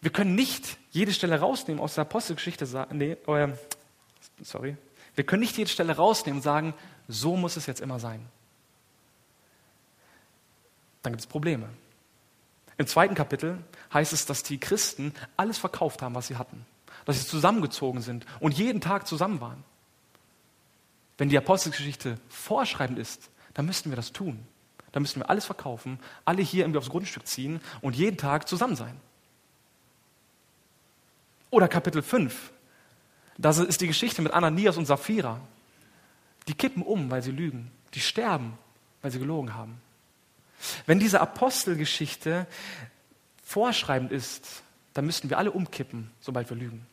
Wir 0.00 0.10
können 0.10 0.34
nicht 0.34 0.78
jede 0.90 1.12
Stelle 1.12 1.40
rausnehmen 1.40 1.82
aus 1.82 1.94
der 1.94 2.02
Apostelgeschichte, 2.02 2.86
nee, 2.92 3.16
sorry, 4.42 4.76
wir 5.14 5.24
können 5.24 5.40
nicht 5.40 5.56
jede 5.56 5.70
Stelle 5.70 5.96
rausnehmen 5.96 6.38
und 6.38 6.42
sagen, 6.42 6.74
so 7.08 7.36
muss 7.36 7.56
es 7.56 7.66
jetzt 7.66 7.80
immer 7.80 7.98
sein. 7.98 8.24
Dann 11.02 11.12
gibt 11.12 11.20
es 11.20 11.26
Probleme. 11.26 11.68
Im 12.76 12.86
zweiten 12.86 13.16
Kapitel 13.16 13.58
heißt 13.92 14.12
es, 14.12 14.26
dass 14.26 14.44
die 14.44 14.58
Christen 14.58 15.12
alles 15.36 15.58
verkauft 15.58 16.02
haben, 16.02 16.14
was 16.14 16.28
sie 16.28 16.36
hatten. 16.36 16.64
Dass 17.04 17.18
sie 17.18 17.26
zusammengezogen 17.26 18.02
sind 18.02 18.26
und 18.38 18.56
jeden 18.56 18.80
Tag 18.80 19.08
zusammen 19.08 19.40
waren. 19.40 19.64
Wenn 21.16 21.28
die 21.28 21.38
Apostelgeschichte 21.38 22.18
vorschreibend 22.28 22.98
ist, 23.00 23.30
dann 23.54 23.66
müssten 23.66 23.90
wir 23.90 23.96
das 23.96 24.12
tun. 24.12 24.46
Dann 24.92 25.02
müssten 25.02 25.20
wir 25.20 25.30
alles 25.30 25.44
verkaufen, 25.44 25.98
alle 26.24 26.42
hier 26.42 26.64
irgendwie 26.64 26.78
aufs 26.78 26.90
Grundstück 26.90 27.26
ziehen 27.26 27.60
und 27.80 27.96
jeden 27.96 28.16
Tag 28.16 28.48
zusammen 28.48 28.76
sein. 28.76 28.98
Oder 31.50 31.68
Kapitel 31.68 32.02
5. 32.02 32.52
Das 33.38 33.58
ist 33.58 33.80
die 33.80 33.86
Geschichte 33.86 34.22
mit 34.22 34.32
Ananias 34.32 34.76
und 34.76 34.86
Sapphira. 34.86 35.40
Die 36.48 36.54
kippen 36.54 36.82
um, 36.82 37.10
weil 37.10 37.22
sie 37.22 37.30
lügen. 37.30 37.70
Die 37.94 38.00
sterben, 38.00 38.58
weil 39.02 39.10
sie 39.10 39.18
gelogen 39.18 39.54
haben. 39.54 39.80
Wenn 40.86 40.98
diese 40.98 41.20
Apostelgeschichte 41.20 42.46
vorschreibend 43.44 44.12
ist, 44.12 44.62
dann 44.94 45.06
müssten 45.06 45.30
wir 45.30 45.38
alle 45.38 45.52
umkippen, 45.52 46.10
sobald 46.20 46.50
wir 46.50 46.56
lügen. 46.56 46.86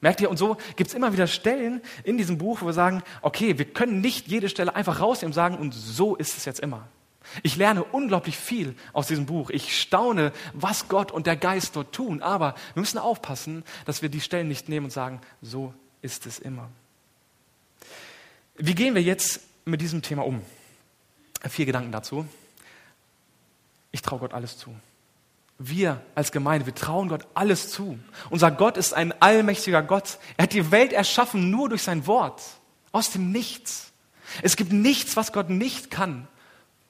Merkt 0.00 0.20
ihr? 0.20 0.30
Und 0.30 0.36
so 0.36 0.56
gibt 0.76 0.88
es 0.88 0.94
immer 0.94 1.12
wieder 1.12 1.26
Stellen 1.26 1.80
in 2.04 2.18
diesem 2.18 2.38
Buch, 2.38 2.62
wo 2.62 2.66
wir 2.66 2.72
sagen, 2.72 3.02
okay, 3.22 3.58
wir 3.58 3.64
können 3.64 4.00
nicht 4.00 4.28
jede 4.28 4.48
Stelle 4.48 4.74
einfach 4.76 5.00
rausnehmen 5.00 5.30
und 5.30 5.34
sagen, 5.34 5.58
und 5.58 5.72
so 5.72 6.14
ist 6.16 6.36
es 6.36 6.44
jetzt 6.44 6.60
immer. 6.60 6.86
Ich 7.42 7.56
lerne 7.56 7.84
unglaublich 7.84 8.36
viel 8.36 8.74
aus 8.92 9.08
diesem 9.08 9.26
Buch. 9.26 9.50
Ich 9.50 9.80
staune, 9.80 10.32
was 10.54 10.88
Gott 10.88 11.12
und 11.12 11.26
der 11.26 11.36
Geist 11.36 11.76
dort 11.76 11.92
tun. 11.92 12.22
Aber 12.22 12.54
wir 12.74 12.80
müssen 12.80 12.98
aufpassen, 12.98 13.64
dass 13.84 14.02
wir 14.02 14.08
die 14.08 14.20
Stellen 14.20 14.48
nicht 14.48 14.68
nehmen 14.68 14.86
und 14.86 14.92
sagen, 14.92 15.20
so 15.42 15.74
ist 16.00 16.26
es 16.26 16.38
immer. 16.38 16.70
Wie 18.56 18.74
gehen 18.74 18.94
wir 18.94 19.02
jetzt 19.02 19.40
mit 19.64 19.80
diesem 19.80 20.02
Thema 20.02 20.24
um? 20.24 20.42
Vier 21.48 21.66
Gedanken 21.66 21.92
dazu. 21.92 22.26
Ich 23.92 24.02
traue 24.02 24.20
Gott 24.20 24.34
alles 24.34 24.58
zu. 24.58 24.74
Wir 25.58 26.00
als 26.14 26.30
Gemeinde, 26.30 26.66
wir 26.66 26.74
trauen 26.74 27.08
Gott 27.08 27.26
alles 27.34 27.70
zu. 27.70 27.98
Unser 28.30 28.52
Gott 28.52 28.76
ist 28.76 28.94
ein 28.94 29.12
allmächtiger 29.20 29.82
Gott. 29.82 30.18
Er 30.36 30.44
hat 30.44 30.52
die 30.52 30.70
Welt 30.70 30.92
erschaffen 30.92 31.50
nur 31.50 31.68
durch 31.68 31.82
sein 31.82 32.06
Wort. 32.06 32.40
Aus 32.92 33.10
dem 33.10 33.32
Nichts. 33.32 33.92
Es 34.42 34.56
gibt 34.56 34.72
nichts, 34.72 35.16
was 35.16 35.32
Gott 35.32 35.50
nicht 35.50 35.90
kann. 35.90 36.28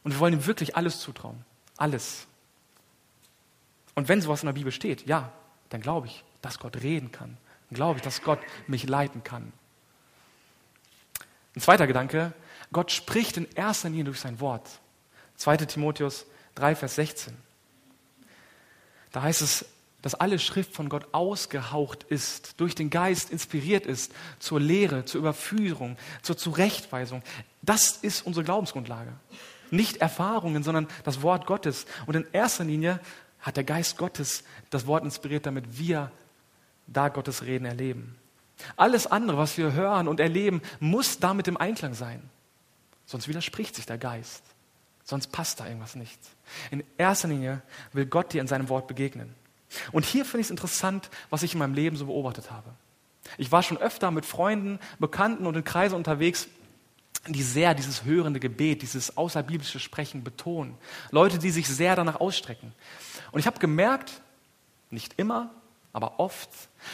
Und 0.04 0.12
wir 0.12 0.20
wollen 0.20 0.34
ihm 0.34 0.46
wirklich 0.46 0.76
alles 0.76 1.00
zutrauen. 1.00 1.44
Alles. 1.76 2.26
Und 3.94 4.08
wenn 4.08 4.20
sowas 4.20 4.42
in 4.42 4.46
der 4.46 4.52
Bibel 4.52 4.72
steht, 4.72 5.06
ja, 5.06 5.32
dann 5.70 5.80
glaube 5.80 6.06
ich, 6.06 6.22
dass 6.42 6.58
Gott 6.58 6.76
reden 6.82 7.10
kann. 7.10 7.38
Dann 7.70 7.76
glaube 7.76 7.98
ich, 7.98 8.02
dass 8.02 8.22
Gott 8.22 8.38
mich 8.66 8.86
leiten 8.86 9.24
kann. 9.24 9.52
Ein 11.56 11.60
zweiter 11.60 11.86
Gedanke, 11.86 12.32
Gott 12.72 12.92
spricht 12.92 13.36
in 13.38 13.48
erster 13.54 13.88
Linie 13.88 14.04
durch 14.04 14.20
sein 14.20 14.40
Wort. 14.40 14.68
2 15.36 15.56
Timotheus 15.56 16.26
3, 16.54 16.76
Vers 16.76 16.96
16. 16.96 17.47
Da 19.12 19.22
heißt 19.22 19.42
es, 19.42 19.64
dass 20.02 20.14
alle 20.14 20.38
Schrift 20.38 20.74
von 20.74 20.88
Gott 20.88 21.08
ausgehaucht 21.12 22.04
ist, 22.04 22.60
durch 22.60 22.74
den 22.74 22.88
Geist 22.90 23.30
inspiriert 23.30 23.84
ist, 23.84 24.12
zur 24.38 24.60
Lehre, 24.60 25.04
zur 25.04 25.20
Überführung, 25.20 25.96
zur 26.22 26.36
Zurechtweisung. 26.36 27.22
Das 27.62 27.96
ist 27.96 28.24
unsere 28.24 28.44
Glaubensgrundlage. 28.44 29.12
Nicht 29.70 29.98
Erfahrungen, 29.98 30.62
sondern 30.62 30.86
das 31.04 31.22
Wort 31.22 31.46
Gottes. 31.46 31.86
Und 32.06 32.14
in 32.14 32.26
erster 32.32 32.64
Linie 32.64 33.00
hat 33.40 33.56
der 33.56 33.64
Geist 33.64 33.98
Gottes 33.98 34.44
das 34.70 34.86
Wort 34.86 35.04
inspiriert, 35.04 35.46
damit 35.46 35.78
wir 35.78 36.10
da 36.86 37.08
Gottes 37.08 37.42
Reden 37.42 37.64
erleben. 37.64 38.16
Alles 38.76 39.06
andere, 39.06 39.36
was 39.36 39.56
wir 39.58 39.72
hören 39.72 40.08
und 40.08 40.20
erleben, 40.20 40.62
muss 40.80 41.18
damit 41.18 41.48
im 41.48 41.56
Einklang 41.56 41.94
sein. 41.94 42.22
Sonst 43.06 43.28
widerspricht 43.28 43.74
sich 43.74 43.86
der 43.86 43.98
Geist. 43.98 44.42
Sonst 45.08 45.32
passt 45.32 45.58
da 45.58 45.66
irgendwas 45.66 45.94
nicht. 45.94 46.20
In 46.70 46.84
erster 46.98 47.28
Linie 47.28 47.62
will 47.94 48.04
Gott 48.04 48.34
dir 48.34 48.42
in 48.42 48.46
seinem 48.46 48.68
Wort 48.68 48.88
begegnen. 48.88 49.34
Und 49.90 50.04
hier 50.04 50.26
finde 50.26 50.40
ich 50.40 50.48
es 50.48 50.50
interessant, 50.50 51.08
was 51.30 51.42
ich 51.42 51.54
in 51.54 51.60
meinem 51.60 51.72
Leben 51.72 51.96
so 51.96 52.04
beobachtet 52.04 52.50
habe. 52.50 52.74
Ich 53.38 53.50
war 53.50 53.62
schon 53.62 53.78
öfter 53.78 54.10
mit 54.10 54.26
Freunden, 54.26 54.78
Bekannten 54.98 55.46
und 55.46 55.56
in 55.56 55.64
Kreisen 55.64 55.94
unterwegs, 55.94 56.46
die 57.26 57.42
sehr 57.42 57.72
dieses 57.72 58.04
hörende 58.04 58.38
Gebet, 58.38 58.82
dieses 58.82 59.16
außerbiblische 59.16 59.80
Sprechen 59.80 60.24
betonen. 60.24 60.76
Leute, 61.10 61.38
die 61.38 61.52
sich 61.52 61.68
sehr 61.68 61.96
danach 61.96 62.20
ausstrecken. 62.20 62.74
Und 63.32 63.40
ich 63.40 63.46
habe 63.46 63.60
gemerkt, 63.60 64.20
nicht 64.90 65.14
immer, 65.16 65.54
aber 65.94 66.20
oft, 66.20 66.50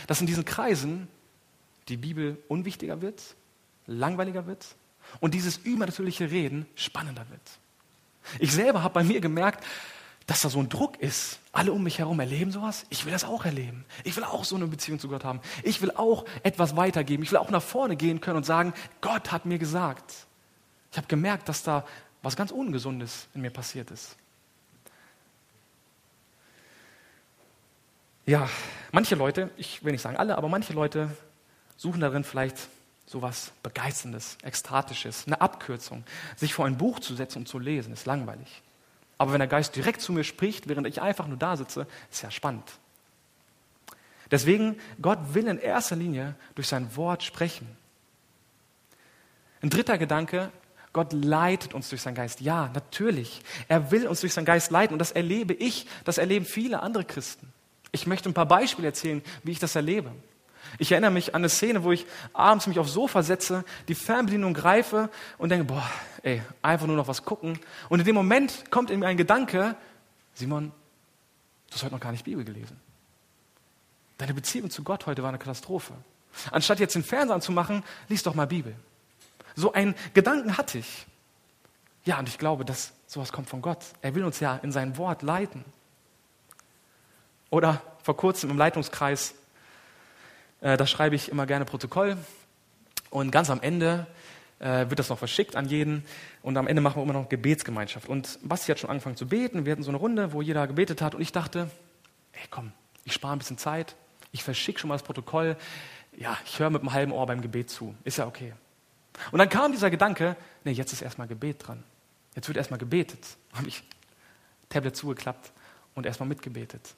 dass 0.06 0.20
in 0.20 0.28
diesen 0.28 0.44
Kreisen 0.44 1.08
die 1.88 1.96
Bibel 1.96 2.40
unwichtiger 2.46 3.02
wird, 3.02 3.34
langweiliger 3.88 4.46
wird 4.46 4.76
und 5.18 5.34
dieses 5.34 5.56
übernatürliche 5.56 6.30
Reden 6.30 6.66
spannender 6.76 7.28
wird. 7.28 7.58
Ich 8.38 8.52
selber 8.52 8.82
habe 8.82 8.94
bei 8.94 9.04
mir 9.04 9.20
gemerkt, 9.20 9.64
dass 10.26 10.40
da 10.40 10.48
so 10.48 10.58
ein 10.58 10.68
Druck 10.68 10.98
ist. 10.98 11.38
Alle 11.52 11.72
um 11.72 11.82
mich 11.82 11.98
herum 11.98 12.18
erleben 12.18 12.50
sowas. 12.50 12.86
Ich 12.88 13.04
will 13.04 13.12
das 13.12 13.24
auch 13.24 13.44
erleben. 13.44 13.84
Ich 14.04 14.16
will 14.16 14.24
auch 14.24 14.44
so 14.44 14.56
eine 14.56 14.66
Beziehung 14.66 14.98
zu 14.98 15.08
Gott 15.08 15.24
haben. 15.24 15.40
Ich 15.62 15.82
will 15.82 15.90
auch 15.90 16.24
etwas 16.42 16.76
weitergeben. 16.76 17.22
Ich 17.22 17.30
will 17.30 17.38
auch 17.38 17.50
nach 17.50 17.62
vorne 17.62 17.96
gehen 17.96 18.20
können 18.20 18.38
und 18.38 18.46
sagen, 18.46 18.72
Gott 19.00 19.32
hat 19.32 19.44
mir 19.44 19.58
gesagt. 19.58 20.14
Ich 20.90 20.96
habe 20.96 21.06
gemerkt, 21.08 21.48
dass 21.48 21.62
da 21.62 21.84
was 22.22 22.36
ganz 22.36 22.50
Ungesundes 22.50 23.28
in 23.34 23.42
mir 23.42 23.50
passiert 23.50 23.90
ist. 23.90 24.16
Ja, 28.26 28.48
manche 28.90 29.14
Leute, 29.14 29.50
ich 29.58 29.84
will 29.84 29.92
nicht 29.92 30.00
sagen 30.00 30.16
alle, 30.16 30.38
aber 30.38 30.48
manche 30.48 30.72
Leute 30.72 31.14
suchen 31.76 32.00
darin 32.00 32.24
vielleicht 32.24 32.68
sowas 33.06 33.52
Begeisterndes, 33.62 34.38
Ekstatisches, 34.42 35.26
eine 35.26 35.40
Abkürzung. 35.40 36.04
Sich 36.36 36.54
vor 36.54 36.66
ein 36.66 36.78
Buch 36.78 37.00
zu 37.00 37.14
setzen 37.14 37.40
und 37.40 37.48
zu 37.48 37.58
lesen, 37.58 37.92
ist 37.92 38.06
langweilig. 38.06 38.62
Aber 39.18 39.32
wenn 39.32 39.38
der 39.38 39.48
Geist 39.48 39.76
direkt 39.76 40.00
zu 40.00 40.12
mir 40.12 40.24
spricht, 40.24 40.68
während 40.68 40.86
ich 40.86 41.00
einfach 41.00 41.26
nur 41.26 41.36
da 41.36 41.56
sitze, 41.56 41.86
ist 42.10 42.22
ja 42.22 42.30
spannend. 42.30 42.78
Deswegen, 44.30 44.76
Gott 45.00 45.18
will 45.34 45.46
in 45.46 45.58
erster 45.58 45.96
Linie 45.96 46.34
durch 46.54 46.66
sein 46.66 46.96
Wort 46.96 47.22
sprechen. 47.22 47.68
Ein 49.62 49.70
dritter 49.70 49.98
Gedanke, 49.98 50.50
Gott 50.92 51.12
leitet 51.12 51.74
uns 51.74 51.88
durch 51.88 52.02
seinen 52.02 52.14
Geist. 52.14 52.40
Ja, 52.40 52.70
natürlich. 52.74 53.42
Er 53.68 53.90
will 53.90 54.06
uns 54.06 54.20
durch 54.20 54.32
seinen 54.32 54.44
Geist 54.44 54.70
leiten 54.70 54.94
und 54.94 54.98
das 54.98 55.12
erlebe 55.12 55.52
ich, 55.52 55.86
das 56.04 56.18
erleben 56.18 56.44
viele 56.44 56.80
andere 56.80 57.04
Christen. 57.04 57.52
Ich 57.92 58.06
möchte 58.06 58.28
ein 58.28 58.34
paar 58.34 58.46
Beispiele 58.46 58.88
erzählen, 58.88 59.22
wie 59.42 59.52
ich 59.52 59.58
das 59.58 59.76
erlebe. 59.76 60.12
Ich 60.78 60.92
erinnere 60.92 61.10
mich 61.10 61.34
an 61.34 61.40
eine 61.40 61.48
Szene, 61.48 61.84
wo 61.84 61.92
ich 61.92 62.06
abends 62.32 62.66
mich 62.66 62.78
aufs 62.78 62.92
Sofa 62.92 63.22
setze, 63.22 63.64
die 63.88 63.94
Fernbedienung 63.94 64.54
greife 64.54 65.10
und 65.38 65.50
denke, 65.50 65.64
boah, 65.64 65.88
ey, 66.22 66.42
einfach 66.62 66.86
nur 66.86 66.96
noch 66.96 67.08
was 67.08 67.24
gucken. 67.24 67.58
Und 67.88 68.00
in 68.00 68.04
dem 68.04 68.14
Moment 68.14 68.70
kommt 68.70 68.90
in 68.90 69.00
mir 69.00 69.06
ein 69.06 69.16
Gedanke, 69.16 69.76
Simon, 70.34 70.72
du 71.68 71.74
hast 71.74 71.84
heute 71.84 71.94
noch 71.94 72.00
gar 72.00 72.12
nicht 72.12 72.24
Bibel 72.24 72.44
gelesen. 72.44 72.80
Deine 74.18 74.34
Beziehung 74.34 74.70
zu 74.70 74.82
Gott 74.82 75.06
heute 75.06 75.22
war 75.22 75.28
eine 75.28 75.38
Katastrophe. 75.38 75.94
Anstatt 76.50 76.80
jetzt 76.80 76.94
den 76.94 77.04
Fernseher 77.04 77.36
anzumachen, 77.36 77.84
lies 78.08 78.22
doch 78.22 78.34
mal 78.34 78.46
Bibel. 78.46 78.74
So 79.54 79.72
einen 79.72 79.94
Gedanken 80.14 80.56
hatte 80.56 80.78
ich. 80.78 81.06
Ja, 82.04 82.18
und 82.18 82.28
ich 82.28 82.38
glaube, 82.38 82.64
dass 82.64 82.92
sowas 83.06 83.32
kommt 83.32 83.48
von 83.48 83.62
Gott. 83.62 83.84
Er 84.02 84.14
will 84.14 84.24
uns 84.24 84.40
ja 84.40 84.56
in 84.56 84.72
sein 84.72 84.96
Wort 84.98 85.22
leiten. 85.22 85.64
Oder 87.50 87.80
vor 88.02 88.16
kurzem 88.16 88.50
im 88.50 88.58
Leitungskreis, 88.58 89.34
äh, 90.64 90.78
da 90.78 90.86
schreibe 90.86 91.14
ich 91.14 91.30
immer 91.30 91.46
gerne 91.46 91.66
Protokoll. 91.66 92.16
Und 93.10 93.30
ganz 93.30 93.50
am 93.50 93.60
Ende 93.60 94.06
äh, 94.60 94.88
wird 94.88 94.98
das 94.98 95.10
noch 95.10 95.18
verschickt 95.18 95.56
an 95.56 95.68
jeden. 95.68 96.04
Und 96.42 96.56
am 96.56 96.66
Ende 96.66 96.80
machen 96.80 96.96
wir 96.96 97.02
immer 97.02 97.12
noch 97.12 97.28
Gebetsgemeinschaft. 97.28 98.08
Und 98.08 98.38
Basti 98.42 98.72
hat 98.72 98.80
schon 98.80 98.88
angefangen 98.88 99.16
zu 99.16 99.28
beten. 99.28 99.66
Wir 99.66 99.72
hatten 99.72 99.82
so 99.82 99.90
eine 99.90 99.98
Runde, 99.98 100.32
wo 100.32 100.40
jeder 100.40 100.66
gebetet 100.66 101.02
hat. 101.02 101.14
Und 101.14 101.20
ich 101.20 101.32
dachte, 101.32 101.70
ey, 102.32 102.46
komm, 102.50 102.72
ich 103.04 103.12
spare 103.12 103.34
ein 103.34 103.38
bisschen 103.38 103.58
Zeit. 103.58 103.94
Ich 104.32 104.42
verschicke 104.42 104.80
schon 104.80 104.88
mal 104.88 104.94
das 104.94 105.02
Protokoll. 105.02 105.56
Ja, 106.16 106.38
ich 106.46 106.58
höre 106.58 106.70
mit 106.70 106.80
einem 106.80 106.94
halben 106.94 107.12
Ohr 107.12 107.26
beim 107.26 107.42
Gebet 107.42 107.68
zu. 107.68 107.94
Ist 108.04 108.16
ja 108.16 108.26
okay. 108.26 108.54
Und 109.32 109.38
dann 109.38 109.50
kam 109.50 109.70
dieser 109.70 109.90
Gedanke, 109.90 110.34
nee, 110.64 110.72
jetzt 110.72 110.94
ist 110.94 111.02
erstmal 111.02 111.28
Gebet 111.28 111.66
dran. 111.66 111.84
Jetzt 112.34 112.48
wird 112.48 112.56
erstmal 112.56 112.78
gebetet. 112.78 113.20
Habe 113.52 113.68
ich 113.68 113.82
Tablet 114.70 114.96
zugeklappt 114.96 115.52
und 115.94 116.06
erstmal 116.06 116.28
mitgebetet. 116.28 116.94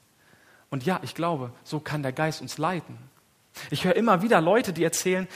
Und 0.69 0.85
ja, 0.85 1.01
ich 1.03 1.15
glaube, 1.15 1.51
so 1.65 1.81
kann 1.81 2.01
der 2.01 2.13
Geist 2.13 2.41
uns 2.41 2.57
leiten. 2.57 2.97
Ich 3.69 3.85
höre 3.85 3.95
immer 3.95 4.21
wieder 4.21 4.41
Leute, 4.41 4.73
die 4.73 4.83
erzählen, 4.83 5.27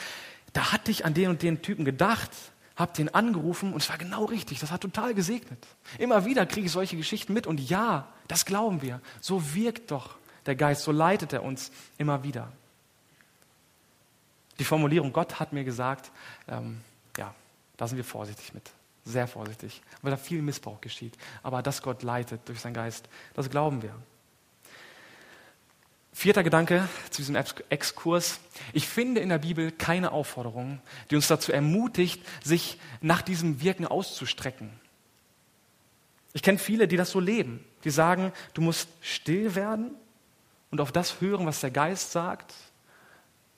da 0.53 0.71
hatte 0.71 0.91
ich 0.91 1.05
an 1.05 1.13
den 1.13 1.29
und 1.29 1.41
den 1.41 1.61
Typen 1.61 1.85
gedacht, 1.85 2.31
habe 2.75 2.93
den 2.93 3.13
angerufen 3.13 3.73
und 3.73 3.81
es 3.81 3.89
war 3.89 3.97
genau 3.97 4.25
richtig, 4.25 4.59
das 4.59 4.71
hat 4.71 4.81
total 4.81 5.13
gesegnet. 5.13 5.65
Immer 5.97 6.25
wieder 6.25 6.45
kriege 6.45 6.65
ich 6.65 6.71
solche 6.71 6.97
Geschichten 6.97 7.33
mit 7.33 7.47
und 7.47 7.59
ja, 7.59 8.07
das 8.27 8.45
glauben 8.45 8.81
wir. 8.81 9.01
So 9.19 9.53
wirkt 9.53 9.91
doch 9.91 10.15
der 10.45 10.55
Geist, 10.55 10.83
so 10.83 10.91
leitet 10.91 11.33
er 11.33 11.43
uns 11.43 11.71
immer 11.97 12.23
wieder. 12.23 12.51
Die 14.59 14.63
Formulierung, 14.63 15.13
Gott 15.13 15.39
hat 15.39 15.53
mir 15.53 15.63
gesagt, 15.63 16.11
ähm, 16.47 16.81
ja, 17.17 17.33
da 17.77 17.87
sind 17.87 17.97
wir 17.97 18.03
vorsichtig 18.03 18.53
mit. 18.53 18.69
Sehr 19.05 19.27
vorsichtig, 19.27 19.81
weil 20.01 20.11
da 20.11 20.17
viel 20.17 20.41
Missbrauch 20.41 20.79
geschieht. 20.81 21.17
Aber 21.41 21.63
dass 21.63 21.81
Gott 21.81 22.03
leitet 22.03 22.47
durch 22.47 22.59
seinen 22.59 22.75
Geist, 22.75 23.09
das 23.33 23.49
glauben 23.49 23.81
wir. 23.81 23.95
Vierter 26.13 26.43
Gedanke 26.43 26.87
zu 27.09 27.21
diesem 27.21 27.37
Exkurs. 27.69 28.39
Ich 28.73 28.87
finde 28.87 29.21
in 29.21 29.29
der 29.29 29.37
Bibel 29.37 29.71
keine 29.71 30.11
Aufforderung, 30.11 30.81
die 31.09 31.15
uns 31.15 31.27
dazu 31.27 31.51
ermutigt, 31.51 32.21
sich 32.43 32.77
nach 32.99 33.21
diesem 33.21 33.61
Wirken 33.61 33.87
auszustrecken. 33.87 34.69
Ich 36.33 36.43
kenne 36.43 36.57
viele, 36.57 36.87
die 36.87 36.97
das 36.97 37.11
so 37.11 37.19
leben. 37.19 37.63
Die 37.83 37.89
sagen, 37.89 38.31
du 38.53 38.61
musst 38.61 38.89
still 39.01 39.55
werden 39.55 39.91
und 40.69 40.81
auf 40.81 40.91
das 40.91 41.21
hören, 41.21 41.45
was 41.45 41.61
der 41.61 41.71
Geist 41.71 42.11
sagt. 42.11 42.53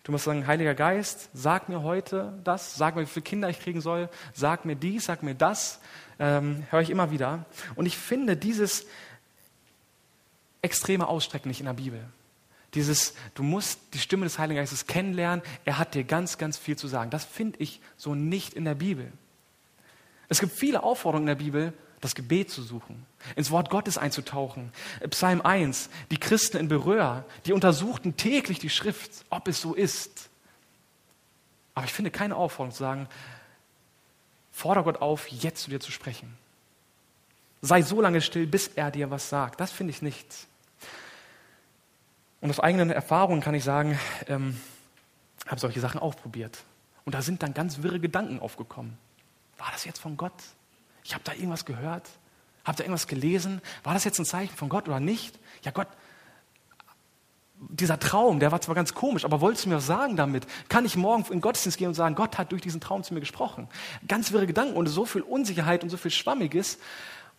Du 0.03 0.11
musst 0.11 0.25
sagen, 0.25 0.45
Heiliger 0.47 0.75
Geist, 0.75 1.29
sag 1.33 1.69
mir 1.69 1.81
heute 1.81 2.37
das, 2.43 2.75
sag 2.75 2.95
mir, 2.95 3.03
wie 3.03 3.07
viele 3.07 3.23
Kinder 3.23 3.49
ich 3.49 3.59
kriegen 3.59 3.81
soll, 3.81 4.09
sag 4.33 4.65
mir 4.65 4.75
dies, 4.75 5.05
sag 5.05 5.23
mir 5.23 5.35
das. 5.35 5.79
Ähm, 6.19 6.65
höre 6.69 6.81
ich 6.81 6.89
immer 6.89 7.09
wieder. 7.09 7.45
Und 7.75 7.85
ich 7.85 7.97
finde 7.97 8.37
dieses 8.37 8.85
extreme 10.61 11.07
Ausstrecken 11.07 11.49
nicht 11.49 11.61
in 11.61 11.65
der 11.65 11.73
Bibel. 11.73 12.03
Dieses, 12.73 13.13
du 13.35 13.43
musst 13.43 13.79
die 13.93 13.99
Stimme 13.99 14.25
des 14.25 14.39
Heiligen 14.39 14.59
Geistes 14.59 14.87
kennenlernen, 14.87 15.43
er 15.65 15.77
hat 15.77 15.93
dir 15.93 16.03
ganz, 16.03 16.37
ganz 16.37 16.57
viel 16.57 16.75
zu 16.75 16.87
sagen. 16.87 17.11
Das 17.11 17.23
finde 17.23 17.59
ich 17.59 17.81
so 17.97 18.15
nicht 18.15 18.53
in 18.53 18.65
der 18.65 18.75
Bibel. 18.75 19.11
Es 20.29 20.39
gibt 20.39 20.53
viele 20.53 20.83
Aufforderungen 20.83 21.27
in 21.27 21.37
der 21.37 21.43
Bibel, 21.43 21.73
das 22.01 22.15
Gebet 22.15 22.49
zu 22.49 22.61
suchen, 22.61 23.05
ins 23.35 23.51
Wort 23.51 23.69
Gottes 23.69 23.97
einzutauchen. 23.97 24.73
Psalm 25.09 25.41
1, 25.41 25.89
die 26.11 26.17
Christen 26.17 26.57
in 26.57 26.67
Beröa, 26.67 27.23
die 27.45 27.53
untersuchten 27.53 28.17
täglich 28.17 28.59
die 28.59 28.69
Schrift, 28.69 29.11
ob 29.29 29.47
es 29.47 29.61
so 29.61 29.73
ist. 29.73 30.29
Aber 31.75 31.85
ich 31.85 31.93
finde 31.93 32.11
keine 32.11 32.35
Aufforderung 32.35 32.73
zu 32.73 32.79
sagen, 32.79 33.07
fordere 34.51 34.83
Gott 34.83 35.01
auf, 35.01 35.27
jetzt 35.29 35.63
zu 35.63 35.69
dir 35.69 35.79
zu 35.79 35.91
sprechen. 35.91 36.37
Sei 37.61 37.81
so 37.81 38.01
lange 38.01 38.19
still, 38.19 38.45
bis 38.47 38.67
er 38.67 38.91
dir 38.91 39.09
was 39.09 39.29
sagt. 39.29 39.61
Das 39.61 39.71
finde 39.71 39.91
ich 39.91 40.01
nicht. 40.01 40.47
Und 42.43 42.49
aus 42.49 42.59
eigenen 42.59 42.89
Erfahrungen 42.89 43.39
kann 43.39 43.55
ich 43.55 43.63
sagen, 43.63 43.97
ähm, 44.27 44.59
habe 45.47 45.61
solche 45.61 45.79
Sachen 45.79 45.97
ausprobiert. 45.97 46.65
Und 47.05 47.15
da 47.15 47.21
sind 47.21 47.41
dann 47.41 47.53
ganz 47.53 47.83
wirre 47.83 48.01
Gedanken 48.01 48.41
aufgekommen. 48.41 48.97
War 49.57 49.69
das 49.71 49.85
jetzt 49.85 49.99
von 49.99 50.17
Gott? 50.17 50.33
Ich 51.05 51.13
habe 51.13 51.23
da 51.23 51.31
irgendwas 51.31 51.63
gehört. 51.63 52.09
Habt 52.65 52.79
ihr 52.79 52.83
irgendwas 52.83 53.07
gelesen? 53.07 53.61
War 53.83 53.93
das 53.93 54.03
jetzt 54.03 54.19
ein 54.19 54.25
Zeichen 54.25 54.53
von 54.53 54.67
Gott 54.67 54.89
oder 54.89 54.99
nicht? 54.99 55.39
Ja, 55.61 55.71
Gott, 55.71 55.87
dieser 57.55 57.97
Traum, 57.97 58.41
der 58.41 58.51
war 58.51 58.59
zwar 58.59 58.75
ganz 58.75 58.93
komisch, 58.93 59.23
aber 59.23 59.39
wolltest 59.39 59.63
du 59.63 59.69
mir 59.69 59.77
was 59.77 59.85
sagen 59.85 60.17
damit? 60.17 60.45
Kann 60.67 60.83
ich 60.83 60.97
morgen 60.97 61.23
in 61.31 61.39
Gottesdienst 61.39 61.77
gehen 61.77 61.87
und 61.87 61.93
sagen, 61.93 62.13
Gott 62.13 62.37
hat 62.37 62.51
durch 62.51 62.61
diesen 62.61 62.81
Traum 62.81 63.05
zu 63.05 63.13
mir 63.13 63.21
gesprochen? 63.21 63.69
Ganz 64.05 64.33
wirre 64.33 64.47
Gedanken 64.47 64.75
und 64.75 64.87
so 64.87 65.05
viel 65.05 65.21
Unsicherheit 65.21 65.81
und 65.81 65.89
so 65.89 65.95
viel 65.95 66.11
Schwammiges. 66.11 66.77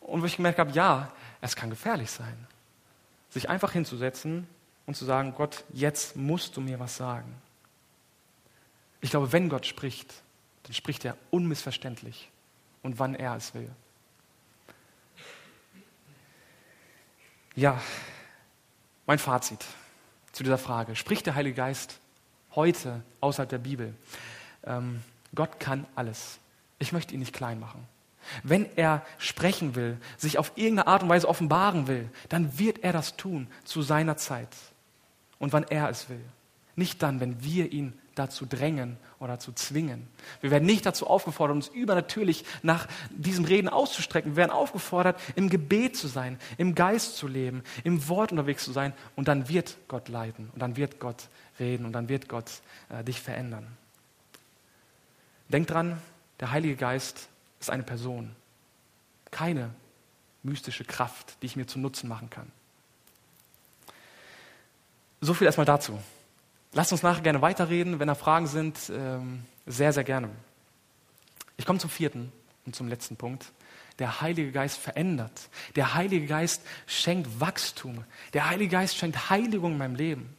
Und 0.00 0.22
wo 0.22 0.24
ich 0.24 0.36
gemerkt 0.36 0.58
habe, 0.58 0.70
ja, 0.70 1.12
es 1.42 1.56
kann 1.56 1.68
gefährlich 1.68 2.10
sein. 2.10 2.46
Sich 3.28 3.50
einfach 3.50 3.72
hinzusetzen 3.72 4.48
und 4.86 4.96
zu 4.96 5.04
sagen, 5.04 5.34
Gott, 5.36 5.64
jetzt 5.72 6.16
musst 6.16 6.56
du 6.56 6.60
mir 6.60 6.78
was 6.78 6.96
sagen. 6.96 7.34
Ich 9.00 9.10
glaube, 9.10 9.32
wenn 9.32 9.48
Gott 9.48 9.66
spricht, 9.66 10.14
dann 10.64 10.74
spricht 10.74 11.04
er 11.04 11.16
unmissverständlich 11.30 12.30
und 12.82 12.98
wann 12.98 13.14
er 13.14 13.36
es 13.36 13.54
will. 13.54 13.70
Ja, 17.54 17.80
mein 19.06 19.18
Fazit 19.18 19.64
zu 20.32 20.42
dieser 20.42 20.58
Frage. 20.58 20.96
Spricht 20.96 21.26
der 21.26 21.34
Heilige 21.34 21.56
Geist 21.56 21.98
heute 22.54 23.02
außerhalb 23.20 23.48
der 23.48 23.58
Bibel? 23.58 23.94
Ähm, 24.64 25.02
Gott 25.34 25.60
kann 25.60 25.86
alles. 25.94 26.38
Ich 26.78 26.92
möchte 26.92 27.14
ihn 27.14 27.20
nicht 27.20 27.34
klein 27.34 27.60
machen. 27.60 27.86
Wenn 28.42 28.66
er 28.76 29.04
sprechen 29.18 29.74
will, 29.74 29.98
sich 30.16 30.38
auf 30.38 30.52
irgendeine 30.56 30.88
Art 30.88 31.02
und 31.02 31.10
Weise 31.10 31.28
offenbaren 31.28 31.86
will, 31.86 32.08
dann 32.28 32.58
wird 32.58 32.78
er 32.82 32.92
das 32.92 33.16
tun 33.16 33.48
zu 33.64 33.82
seiner 33.82 34.16
Zeit 34.16 34.48
und 35.44 35.52
wann 35.52 35.64
er 35.64 35.90
es 35.90 36.08
will. 36.08 36.24
Nicht 36.74 37.02
dann, 37.02 37.20
wenn 37.20 37.44
wir 37.44 37.70
ihn 37.70 37.92
dazu 38.14 38.46
drängen 38.46 38.96
oder 39.18 39.34
dazu 39.34 39.52
zwingen. 39.52 40.08
Wir 40.40 40.50
werden 40.50 40.64
nicht 40.64 40.86
dazu 40.86 41.06
aufgefordert, 41.06 41.54
uns 41.54 41.68
übernatürlich 41.68 42.46
nach 42.62 42.88
diesem 43.10 43.44
Reden 43.44 43.68
auszustrecken. 43.68 44.32
Wir 44.32 44.36
werden 44.36 44.52
aufgefordert, 44.52 45.20
im 45.36 45.50
Gebet 45.50 45.98
zu 45.98 46.08
sein, 46.08 46.38
im 46.56 46.74
Geist 46.74 47.16
zu 47.16 47.28
leben, 47.28 47.62
im 47.84 48.08
Wort 48.08 48.32
unterwegs 48.32 48.64
zu 48.64 48.72
sein. 48.72 48.94
Und 49.16 49.28
dann 49.28 49.50
wird 49.50 49.76
Gott 49.86 50.08
leiten 50.08 50.48
und 50.54 50.60
dann 50.60 50.76
wird 50.76 50.98
Gott 50.98 51.28
reden 51.60 51.84
und 51.84 51.92
dann 51.92 52.08
wird 52.08 52.26
Gott 52.26 52.50
äh, 52.88 53.04
dich 53.04 53.20
verändern. 53.20 53.66
Denk 55.50 55.66
dran, 55.66 56.00
der 56.40 56.52
Heilige 56.52 56.76
Geist 56.76 57.28
ist 57.60 57.68
eine 57.68 57.82
Person, 57.82 58.34
keine 59.30 59.74
mystische 60.42 60.84
Kraft, 60.84 61.36
die 61.42 61.46
ich 61.46 61.56
mir 61.56 61.66
zu 61.66 61.78
Nutzen 61.78 62.08
machen 62.08 62.30
kann. 62.30 62.50
So 65.24 65.32
viel 65.32 65.46
erstmal 65.46 65.64
dazu. 65.64 65.98
Lasst 66.74 66.92
uns 66.92 67.02
nachher 67.02 67.22
gerne 67.22 67.40
weiterreden. 67.40 67.98
Wenn 67.98 68.08
da 68.08 68.14
Fragen 68.14 68.46
sind, 68.46 68.76
ähm, 68.90 69.46
sehr, 69.64 69.90
sehr 69.94 70.04
gerne. 70.04 70.28
Ich 71.56 71.64
komme 71.64 71.78
zum 71.78 71.88
vierten 71.88 72.30
und 72.66 72.76
zum 72.76 72.88
letzten 72.88 73.16
Punkt. 73.16 73.46
Der 73.98 74.20
Heilige 74.20 74.52
Geist 74.52 74.76
verändert. 74.76 75.48
Der 75.76 75.94
Heilige 75.94 76.26
Geist 76.26 76.60
schenkt 76.86 77.40
Wachstum. 77.40 78.04
Der 78.34 78.50
Heilige 78.50 78.72
Geist 78.72 78.96
schenkt 78.96 79.30
Heiligung 79.30 79.72
in 79.72 79.78
meinem 79.78 79.94
Leben. 79.94 80.36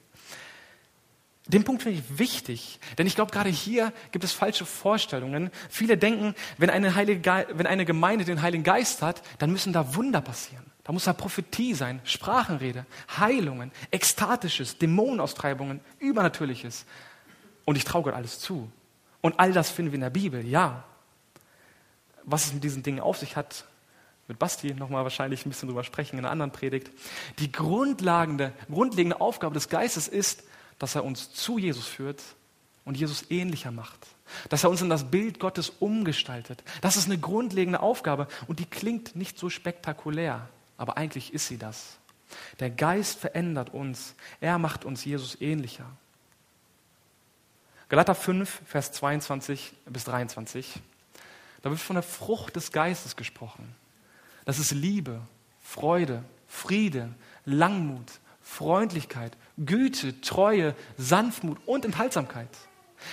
Den 1.47 1.63
Punkt 1.63 1.81
finde 1.81 1.99
ich 1.99 2.19
wichtig, 2.19 2.79
denn 2.99 3.07
ich 3.07 3.15
glaube, 3.15 3.31
gerade 3.31 3.49
hier 3.49 3.91
gibt 4.11 4.23
es 4.23 4.33
falsche 4.33 4.67
Vorstellungen. 4.67 5.49
Viele 5.69 5.97
denken, 5.97 6.35
wenn 6.57 6.69
eine, 6.69 6.93
Heilige, 6.93 7.47
wenn 7.53 7.65
eine 7.65 7.85
Gemeinde 7.85 8.23
den 8.23 8.43
Heiligen 8.43 8.63
Geist 8.63 9.01
hat, 9.01 9.23
dann 9.39 9.51
müssen 9.51 9.73
da 9.73 9.95
Wunder 9.95 10.21
passieren. 10.21 10.65
Da 10.85 10.93
muss 10.93 11.05
da 11.05 11.13
Prophetie 11.13 11.73
sein, 11.73 11.99
Sprachenrede, 12.03 12.85
Heilungen, 13.17 13.71
Ekstatisches, 13.89 14.77
Dämonenaustreibungen, 14.77 15.81
Übernatürliches. 15.97 16.85
Und 17.65 17.75
ich 17.75 17.83
traue 17.83 18.03
Gott 18.03 18.13
alles 18.13 18.39
zu. 18.39 18.71
Und 19.19 19.39
all 19.39 19.51
das 19.51 19.71
finden 19.71 19.91
wir 19.91 19.95
in 19.95 20.01
der 20.01 20.11
Bibel, 20.11 20.47
ja. 20.47 20.83
Was 22.23 22.45
es 22.45 22.53
mit 22.53 22.63
diesen 22.63 22.83
Dingen 22.83 22.99
auf 22.99 23.17
sich 23.17 23.35
hat, 23.35 23.65
mit 24.27 24.37
Basti 24.37 24.75
nochmal 24.75 25.03
wahrscheinlich 25.03 25.43
ein 25.45 25.49
bisschen 25.49 25.69
drüber 25.69 25.83
sprechen 25.83 26.19
in 26.19 26.25
einer 26.25 26.31
anderen 26.31 26.51
Predigt. 26.51 26.91
Die 27.39 27.51
grundlegende, 27.51 28.53
grundlegende 28.69 29.19
Aufgabe 29.19 29.55
des 29.55 29.69
Geistes 29.69 30.07
ist, 30.07 30.43
dass 30.77 30.93
er 30.93 31.03
uns 31.03 31.33
zu 31.33 31.57
Jesus 31.57 31.87
führt 31.87 32.21
und 32.83 32.95
Jesus 32.95 33.25
ähnlicher 33.31 33.71
macht. 33.71 34.05
Dass 34.49 34.63
er 34.63 34.69
uns 34.69 34.83
in 34.83 34.89
das 34.89 35.09
Bild 35.09 35.39
Gottes 35.39 35.71
umgestaltet. 35.79 36.63
Das 36.81 36.95
ist 36.95 37.07
eine 37.07 37.17
grundlegende 37.17 37.79
Aufgabe 37.79 38.27
und 38.45 38.59
die 38.59 38.65
klingt 38.65 39.15
nicht 39.15 39.39
so 39.39 39.49
spektakulär 39.49 40.47
aber 40.77 40.97
eigentlich 40.97 41.33
ist 41.33 41.47
sie 41.47 41.57
das. 41.57 41.97
Der 42.59 42.69
Geist 42.69 43.19
verändert 43.19 43.73
uns. 43.73 44.15
Er 44.41 44.57
macht 44.57 44.85
uns 44.85 45.05
Jesus 45.05 45.39
ähnlicher. 45.41 45.85
Galater 47.89 48.15
5, 48.15 48.61
Vers 48.65 48.91
22 48.93 49.73
bis 49.85 50.05
23. 50.05 50.73
Da 51.61 51.69
wird 51.69 51.79
von 51.79 51.95
der 51.95 52.03
Frucht 52.03 52.55
des 52.55 52.71
Geistes 52.71 53.15
gesprochen. 53.15 53.75
Das 54.43 54.59
ist 54.59 54.71
Liebe, 54.71 55.21
Freude, 55.61 56.23
Friede, 56.47 57.13
Langmut, 57.45 58.19
Freundlichkeit, 58.41 59.35
Güte, 59.57 60.19
Treue, 60.21 60.75
Sanftmut 60.97 61.57
und 61.65 61.85
Enthaltsamkeit. 61.85 62.49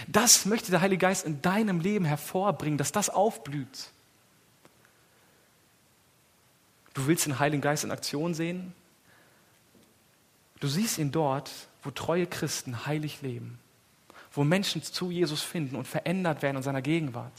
Das 0.07 0.46
möchte 0.46 0.70
der 0.70 0.81
Heilige 0.81 1.01
Geist 1.01 1.27
in 1.27 1.42
deinem 1.42 1.81
Leben 1.81 2.05
hervorbringen, 2.05 2.79
dass 2.79 2.92
das 2.92 3.11
aufblüht. 3.11 3.90
Du 6.94 7.07
willst 7.07 7.26
den 7.26 7.38
Heiligen 7.38 7.62
Geist 7.62 7.85
in 7.85 7.90
Aktion 7.90 8.35
sehen? 8.35 8.74
Du 10.61 10.68
siehst 10.68 10.98
ihn 10.98 11.11
dort, 11.11 11.50
wo 11.83 11.90
treue 11.90 12.26
Christen 12.26 12.87
heilig 12.87 13.22
leben, 13.22 13.59
wo 14.33 14.44
Menschen 14.44 14.83
zu 14.83 15.11
Jesus 15.11 15.42
finden 15.42 15.76
und 15.76 15.88
verändert 15.88 16.42
werden 16.42 16.59
in 16.59 16.62
seiner 16.62 16.83
Gegenwart, 16.83 17.33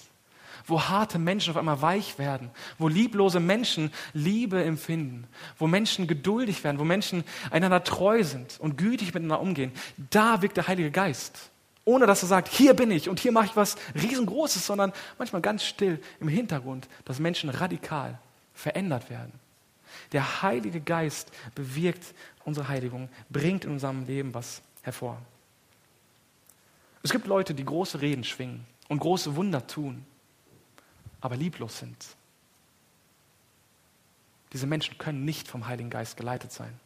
wo 0.66 0.82
harte 0.82 1.20
Menschen 1.20 1.52
auf 1.52 1.58
einmal 1.58 1.82
weich 1.82 2.20
werden, 2.20 2.50
wo 2.78 2.88
lieblose 2.88 3.40
Menschen 3.40 3.94
Liebe 4.14 4.64
empfinden, 4.64 5.28
wo 5.58 5.68
Menschen 5.68 6.08
geduldig 6.08 6.64
werden, 6.64 6.80
wo 6.80 6.84
Menschen 6.84 7.24
einander 7.52 7.84
treu 7.84 8.24
sind 8.24 8.60
und 8.60 8.78
gütig 8.78 9.14
miteinander 9.14 9.40
umgehen. 9.40 9.72
Da 10.10 10.42
wirkt 10.42 10.58
der 10.58 10.68
Heilige 10.68 10.92
Geist. 10.92 11.50
Ohne 11.86 12.06
dass 12.06 12.24
er 12.24 12.30
sagt, 12.30 12.48
hier 12.48 12.74
bin 12.74 12.92
ich 12.92 13.10
und 13.10 13.20
hier 13.20 13.34
mache 13.34 13.46
ich 13.46 13.56
was 13.56 13.76
riesengroßes, 14.02 14.66
sondern 14.66 14.94
manchmal 15.18 15.42
ganz 15.42 15.66
still 15.66 16.02
im 16.22 16.30
Hintergrund, 16.30 16.88
dass 17.04 17.20
Menschen 17.20 17.50
radikal 17.50 18.20
verändert 18.54 19.10
werden. 19.10 19.43
Der 20.14 20.44
Heilige 20.44 20.80
Geist 20.80 21.32
bewirkt 21.56 22.14
unsere 22.46 22.68
Heiligung, 22.68 23.10
bringt 23.30 23.66
in 23.66 23.72
unserem 23.72 24.06
Leben 24.06 24.34
was 24.34 24.62
hervor. 24.84 25.22
Es 27.02 27.12
gibt 27.12 27.28
Leute, 27.28 27.54
die 27.54 27.66
große 27.66 28.00
Reden 28.00 28.24
schwingen 28.24 28.66
und 28.88 29.00
große 29.00 29.36
Wunder 29.36 29.68
tun, 29.68 30.06
aber 31.20 31.36
lieblos 31.36 31.80
sind. 31.80 31.98
Diese 34.54 34.68
Menschen 34.68 34.98
können 34.98 35.26
nicht 35.26 35.48
vom 35.48 35.68
Heiligen 35.68 35.90
Geist 35.90 36.16
geleitet 36.16 36.52
sein. 36.52 36.80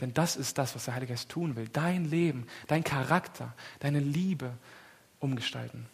Denn 0.00 0.12
das 0.12 0.36
ist 0.36 0.58
das, 0.58 0.74
was 0.74 0.86
der 0.86 0.94
Heilige 0.94 1.12
Geist 1.12 1.28
tun 1.28 1.56
will. 1.56 1.68
Dein 1.68 2.10
Leben, 2.10 2.46
dein 2.66 2.82
Charakter, 2.84 3.54
deine 3.80 4.00
Liebe 4.00 4.52
umgestalten. 5.20 5.86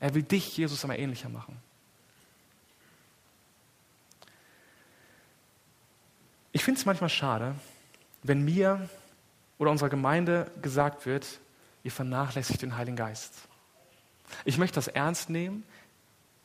Er 0.00 0.14
will 0.14 0.22
dich, 0.22 0.56
Jesus, 0.56 0.84
immer 0.84 0.98
ähnlicher 0.98 1.28
machen. 1.28 1.56
Ich 6.64 6.66
finde 6.66 6.80
es 6.80 6.86
manchmal 6.86 7.10
schade, 7.10 7.54
wenn 8.22 8.42
mir 8.42 8.88
oder 9.58 9.70
unserer 9.70 9.90
Gemeinde 9.90 10.50
gesagt 10.62 11.04
wird, 11.04 11.26
ihr 11.82 11.90
vernachlässigt 11.90 12.62
den 12.62 12.78
Heiligen 12.78 12.96
Geist. 12.96 13.34
Ich 14.46 14.56
möchte 14.56 14.76
das 14.76 14.88
ernst 14.88 15.28
nehmen 15.28 15.64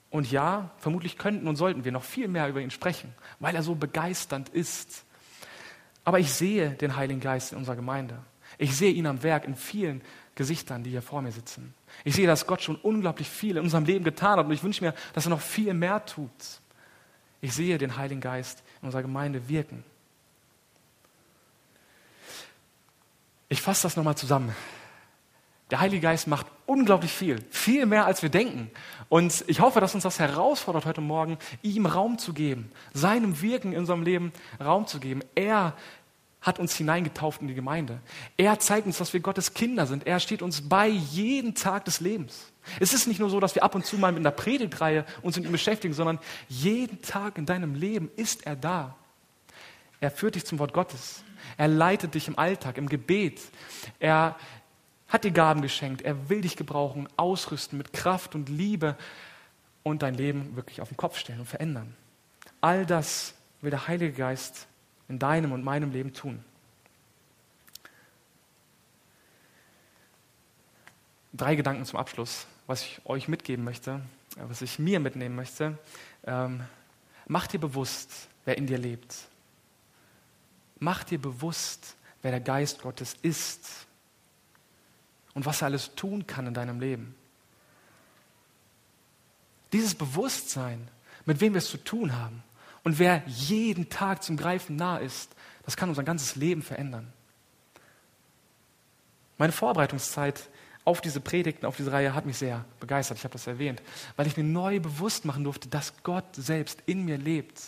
und 0.10 0.30
ja, 0.30 0.72
vermutlich 0.80 1.18
könnten 1.18 1.48
und 1.48 1.56
sollten 1.56 1.86
wir 1.86 1.94
noch 1.94 2.04
viel 2.04 2.28
mehr 2.28 2.50
über 2.50 2.60
ihn 2.60 2.70
sprechen, 2.70 3.16
weil 3.40 3.56
er 3.56 3.64
so 3.64 3.76
begeisternd 3.76 4.50
ist. 4.50 5.06
Aber 6.04 6.20
ich 6.20 6.34
sehe 6.34 6.72
den 6.72 6.98
Heiligen 6.98 7.22
Geist 7.22 7.54
in 7.54 7.58
unserer 7.58 7.78
Gemeinde. 7.78 8.20
Ich 8.58 8.76
sehe 8.76 8.92
ihn 8.92 9.08
am 9.08 9.24
Werk 9.24 9.46
in 9.46 9.56
vielen 9.56 10.02
Gesichtern, 10.36 10.84
die 10.84 10.90
hier 10.90 11.02
vor 11.02 11.22
mir 11.22 11.32
sitzen. 11.32 11.74
Ich 12.04 12.16
sehe, 12.16 12.28
dass 12.28 12.46
Gott 12.46 12.62
schon 12.62 12.76
unglaublich 12.76 13.30
viel 13.30 13.56
in 13.56 13.64
unserem 13.64 13.86
Leben 13.86 14.04
getan 14.04 14.38
hat 14.38 14.48
und 14.48 14.52
ich 14.52 14.64
wünsche 14.64 14.84
mir, 14.84 14.94
dass 15.14 15.28
er 15.28 15.30
noch 15.30 15.40
viel 15.40 15.74
mehr 15.74 16.06
tut. 16.06 16.60
Ich 17.40 17.54
sehe 17.54 17.78
den 17.78 17.96
Heiligen 17.96 18.20
Geist 18.20 18.64
in 18.82 18.88
unserer 18.88 19.04
Gemeinde 19.04 19.48
wirken. 19.48 19.86
Ich 23.50 23.62
fasse 23.62 23.84
das 23.84 23.98
nochmal 23.98 24.16
zusammen. 24.16 24.56
Der 25.72 25.80
Heilige 25.80 26.02
Geist 26.02 26.28
macht 26.28 26.48
unglaublich 26.66 27.12
viel, 27.12 27.44
viel 27.50 27.86
mehr 27.86 28.06
als 28.06 28.22
wir 28.22 28.30
denken. 28.30 28.72
Und 29.08 29.44
ich 29.48 29.60
hoffe, 29.60 29.80
dass 29.80 29.94
uns 29.94 30.04
das 30.04 30.20
herausfordert, 30.20 30.86
heute 30.86 31.02
Morgen 31.02 31.38
ihm 31.62 31.86
Raum 31.86 32.18
zu 32.18 32.34
geben, 32.34 32.72
seinem 32.94 33.42
Wirken 33.42 33.74
in 33.74 33.80
unserem 33.80 34.04
Leben 34.04 34.32
Raum 34.60 34.88
zu 34.88 35.00
geben. 35.00 35.22
Er 35.36 35.74
hat 36.42 36.58
uns 36.58 36.76
hineingetauft 36.76 37.42
in 37.42 37.48
die 37.48 37.54
Gemeinde. 37.54 38.00
Er 38.38 38.60
zeigt 38.60 38.88
uns, 38.88 38.98
dass 38.98 39.14
wir 39.14 39.20
Gottes 39.20 39.54
Kinder 39.54 39.86
sind. 39.86 40.08
Er 40.08 40.20
steht 40.20 40.42
uns 40.42 40.70
bei 40.70 40.88
jeden 40.88 41.54
Tag 41.54 41.86
des 41.86 42.00
Lebens. 42.00 42.52
Es 42.80 42.94
ist 42.94 43.08
nicht 43.08 43.20
nur 43.20 43.30
so, 43.30 43.40
dass 43.40 43.56
wir 43.56 43.64
ab 43.64 43.76
und 43.76 43.86
zu 43.86 43.98
mal 43.98 44.12
mit 44.12 44.22
einer 44.22 44.32
Predigtreihe 44.32 45.06
uns 45.22 45.36
mit 45.36 45.46
ihm 45.46 45.52
beschäftigen, 45.52 45.94
sondern 45.94 46.20
jeden 46.48 47.02
Tag 47.02 47.38
in 47.38 47.46
deinem 47.46 47.76
Leben 47.76 48.10
ist 48.16 48.46
er 48.46 48.56
da. 48.56 48.96
Er 50.02 50.12
führt 50.12 50.36
dich 50.36 50.46
zum 50.46 50.60
Wort 50.60 50.74
Gottes. 50.74 51.24
Er 51.58 51.68
leitet 51.68 52.16
dich 52.16 52.28
im 52.28 52.38
Alltag, 52.38 52.78
im 52.78 52.88
Gebet. 52.88 53.42
Er 54.00 54.38
hat 55.08 55.24
dir 55.24 55.32
Gaben 55.32 55.62
geschenkt. 55.62 56.02
Er 56.02 56.30
will 56.30 56.42
dich 56.42 56.56
gebrauchen, 56.56 57.10
ausrüsten 57.18 57.78
mit 57.78 57.92
Kraft 57.94 58.36
und 58.36 58.48
Liebe 58.48 58.96
und 59.84 60.02
dein 60.02 60.14
Leben 60.14 60.56
wirklich 60.56 60.82
auf 60.82 60.90
den 60.90 60.98
Kopf 60.98 61.18
stellen 61.18 61.40
und 61.40 61.48
verändern. 61.48 61.96
All 62.62 62.86
das 62.86 63.34
will 63.62 63.72
der 63.72 63.88
Heilige 63.88 64.14
Geist 64.14 64.68
in 65.08 65.20
deinem 65.20 65.52
und 65.52 65.64
meinem 65.64 65.92
Leben 65.92 66.14
tun. 66.14 66.44
Drei 71.34 71.56
Gedanken 71.56 71.86
zum 71.86 72.00
Abschluss, 72.00 72.48
was 72.68 72.84
ich 72.84 73.02
euch 73.06 73.28
mitgeben 73.28 73.64
möchte, 73.64 74.02
was 74.36 74.62
ich 74.62 74.80
mir 74.80 75.00
mitnehmen 75.00 75.36
möchte. 75.36 75.78
Ähm, 76.26 76.62
mach 77.28 77.48
dir 77.48 77.60
bewusst, 77.60 78.30
wer 78.46 78.58
in 78.58 78.68
dir 78.68 78.78
lebt. 78.78 79.29
Mach 80.80 81.04
dir 81.04 81.20
bewusst, 81.20 81.96
wer 82.22 82.32
der 82.32 82.40
Geist 82.40 82.82
Gottes 82.82 83.16
ist 83.22 83.68
und 85.34 85.46
was 85.46 85.62
er 85.62 85.68
alles 85.68 85.96
tun 85.96 86.26
kann 86.26 86.48
in 86.48 86.54
deinem 86.54 86.80
Leben. 86.80 87.16
Dieses 89.74 89.94
Bewusstsein, 89.94 90.88
mit 91.26 91.42
wem 91.42 91.54
wir 91.54 91.60
es 91.60 91.70
zu 91.70 91.78
tun 91.78 92.16
haben 92.16 92.44
und 92.84 92.98
wer 92.98 93.24
jeden 93.28 93.90
Tag 93.90 94.24
zum 94.24 94.38
Greifen 94.38 94.76
nah 94.76 94.98
ist, 94.98 95.36
das 95.64 95.78
kann 95.78 95.90
unser 95.90 96.04
ganzes 96.04 96.36
Leben 96.36 96.62
verändern. 96.62 97.12
Meine 99.38 99.54
Vorbereitungszeit 99.54 100.50
auf 100.86 101.02
diese 101.02 101.22
Predigten, 101.22 101.66
auf 101.66 101.78
diese 101.78 101.92
Reihe 101.92 102.16
hat 102.16 102.26
mich 102.26 102.38
sehr 102.38 102.66
begeistert. 102.80 103.18
Ich 103.20 103.24
habe 103.24 103.34
das 103.34 103.46
erwähnt, 103.46 103.82
weil 104.16 104.28
ich 104.28 104.36
mir 104.36 104.44
neu 104.44 104.80
bewusst 104.80 105.26
machen 105.26 105.44
durfte, 105.44 105.70
dass 105.70 105.94
Gott 106.04 106.26
selbst 106.36 106.82
in 106.88 107.06
mir 107.06 107.18
lebt 107.18 107.62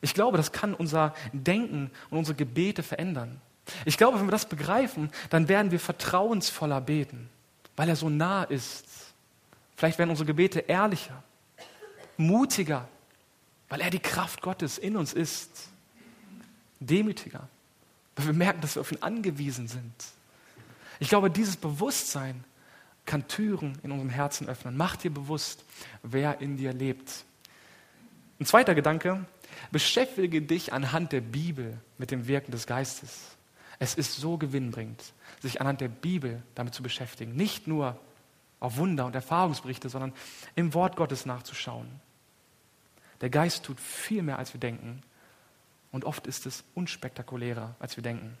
ich 0.00 0.14
glaube, 0.14 0.36
das 0.36 0.52
kann 0.52 0.74
unser 0.74 1.14
Denken 1.32 1.90
und 2.10 2.18
unsere 2.18 2.36
Gebete 2.36 2.82
verändern. 2.82 3.40
Ich 3.84 3.98
glaube, 3.98 4.18
wenn 4.18 4.26
wir 4.26 4.32
das 4.32 4.48
begreifen, 4.48 5.10
dann 5.28 5.48
werden 5.48 5.70
wir 5.70 5.80
vertrauensvoller 5.80 6.80
beten, 6.80 7.28
weil 7.76 7.88
er 7.88 7.96
so 7.96 8.08
nah 8.08 8.44
ist. 8.44 8.86
Vielleicht 9.76 9.98
werden 9.98 10.10
unsere 10.10 10.26
Gebete 10.26 10.60
ehrlicher, 10.60 11.22
mutiger, 12.16 12.88
weil 13.68 13.80
er 13.80 13.90
die 13.90 14.00
Kraft 14.00 14.42
Gottes 14.42 14.78
in 14.78 14.96
uns 14.96 15.12
ist, 15.12 15.68
demütiger, 16.80 17.48
weil 18.16 18.26
wir 18.26 18.32
merken, 18.32 18.60
dass 18.60 18.76
wir 18.76 18.80
auf 18.80 18.92
ihn 18.92 19.02
angewiesen 19.02 19.68
sind. 19.68 19.94
Ich 20.98 21.08
glaube, 21.08 21.30
dieses 21.30 21.56
Bewusstsein 21.56 22.44
kann 23.06 23.26
Türen 23.28 23.78
in 23.82 23.90
unserem 23.90 24.10
Herzen 24.10 24.48
öffnen. 24.48 24.76
Mach 24.76 24.96
dir 24.96 25.10
bewusst, 25.10 25.64
wer 26.02 26.40
in 26.40 26.56
dir 26.56 26.72
lebt. 26.72 27.24
Ein 28.38 28.46
zweiter 28.46 28.74
Gedanke, 28.74 29.24
beschäftige 29.70 30.42
dich 30.42 30.72
anhand 30.72 31.12
der 31.12 31.20
Bibel 31.20 31.78
mit 31.98 32.10
dem 32.10 32.26
Wirken 32.26 32.52
des 32.52 32.66
Geistes. 32.66 33.36
Es 33.78 33.94
ist 33.94 34.16
so 34.16 34.36
gewinnbringend, 34.36 35.02
sich 35.40 35.60
anhand 35.60 35.80
der 35.80 35.88
Bibel 35.88 36.42
damit 36.54 36.74
zu 36.74 36.82
beschäftigen. 36.82 37.34
Nicht 37.34 37.66
nur 37.66 37.98
auf 38.60 38.76
Wunder 38.76 39.06
und 39.06 39.14
Erfahrungsberichte, 39.14 39.88
sondern 39.88 40.12
im 40.54 40.74
Wort 40.74 40.96
Gottes 40.96 41.24
nachzuschauen. 41.24 41.88
Der 43.20 43.30
Geist 43.30 43.64
tut 43.64 43.80
viel 43.80 44.22
mehr, 44.22 44.38
als 44.38 44.52
wir 44.52 44.60
denken. 44.60 45.02
Und 45.92 46.04
oft 46.04 46.26
ist 46.26 46.46
es 46.46 46.62
unspektakulärer, 46.74 47.74
als 47.80 47.96
wir 47.96 48.02
denken. 48.02 48.36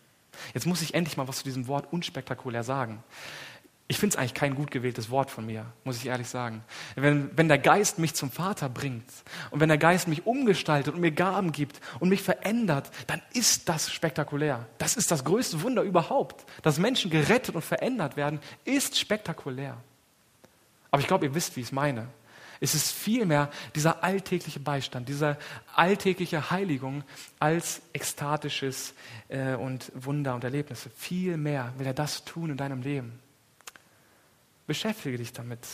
Jetzt 0.54 0.66
muss 0.66 0.82
ich 0.82 0.94
endlich 0.94 1.16
mal 1.16 1.26
was 1.26 1.38
zu 1.38 1.44
diesem 1.44 1.66
Wort 1.66 1.92
unspektakulär 1.92 2.62
sagen. 2.62 3.02
Ich 3.90 3.98
finde 3.98 4.14
es 4.14 4.18
eigentlich 4.20 4.34
kein 4.34 4.54
gut 4.54 4.70
gewähltes 4.70 5.10
Wort 5.10 5.32
von 5.32 5.44
mir, 5.44 5.66
muss 5.82 5.96
ich 5.96 6.06
ehrlich 6.06 6.28
sagen. 6.28 6.62
Wenn, 6.94 7.36
wenn 7.36 7.48
der 7.48 7.58
Geist 7.58 7.98
mich 7.98 8.14
zum 8.14 8.30
Vater 8.30 8.68
bringt 8.68 9.10
und 9.50 9.58
wenn 9.58 9.68
der 9.68 9.78
Geist 9.78 10.06
mich 10.06 10.26
umgestaltet 10.26 10.94
und 10.94 11.00
mir 11.00 11.10
Gaben 11.10 11.50
gibt 11.50 11.80
und 11.98 12.08
mich 12.08 12.22
verändert, 12.22 12.88
dann 13.08 13.20
ist 13.32 13.68
das 13.68 13.90
spektakulär. 13.90 14.64
Das 14.78 14.94
ist 14.94 15.10
das 15.10 15.24
größte 15.24 15.62
Wunder 15.62 15.82
überhaupt. 15.82 16.44
Dass 16.62 16.78
Menschen 16.78 17.10
gerettet 17.10 17.56
und 17.56 17.64
verändert 17.64 18.16
werden, 18.16 18.38
ist 18.64 18.96
spektakulär. 18.96 19.76
Aber 20.92 21.02
ich 21.02 21.08
glaube, 21.08 21.26
ihr 21.26 21.34
wisst, 21.34 21.56
wie 21.56 21.60
ich 21.62 21.66
es 21.66 21.72
meine. 21.72 22.06
Es 22.60 22.76
ist 22.76 22.92
vielmehr 22.92 23.50
dieser 23.74 24.04
alltägliche 24.04 24.60
Beistand, 24.60 25.08
diese 25.08 25.36
alltägliche 25.74 26.52
Heiligung 26.52 27.02
als 27.40 27.82
ekstatisches 27.92 28.94
äh, 29.26 29.54
und 29.54 29.90
Wunder 29.96 30.36
und 30.36 30.44
Erlebnisse. 30.44 30.90
Viel 30.96 31.36
mehr 31.36 31.72
will 31.76 31.88
er 31.88 31.94
das 31.94 32.24
tun 32.24 32.50
in 32.50 32.56
deinem 32.56 32.82
Leben. 32.82 33.18
Beschäftige 34.70 35.18
dich 35.18 35.32
damit. 35.32 35.66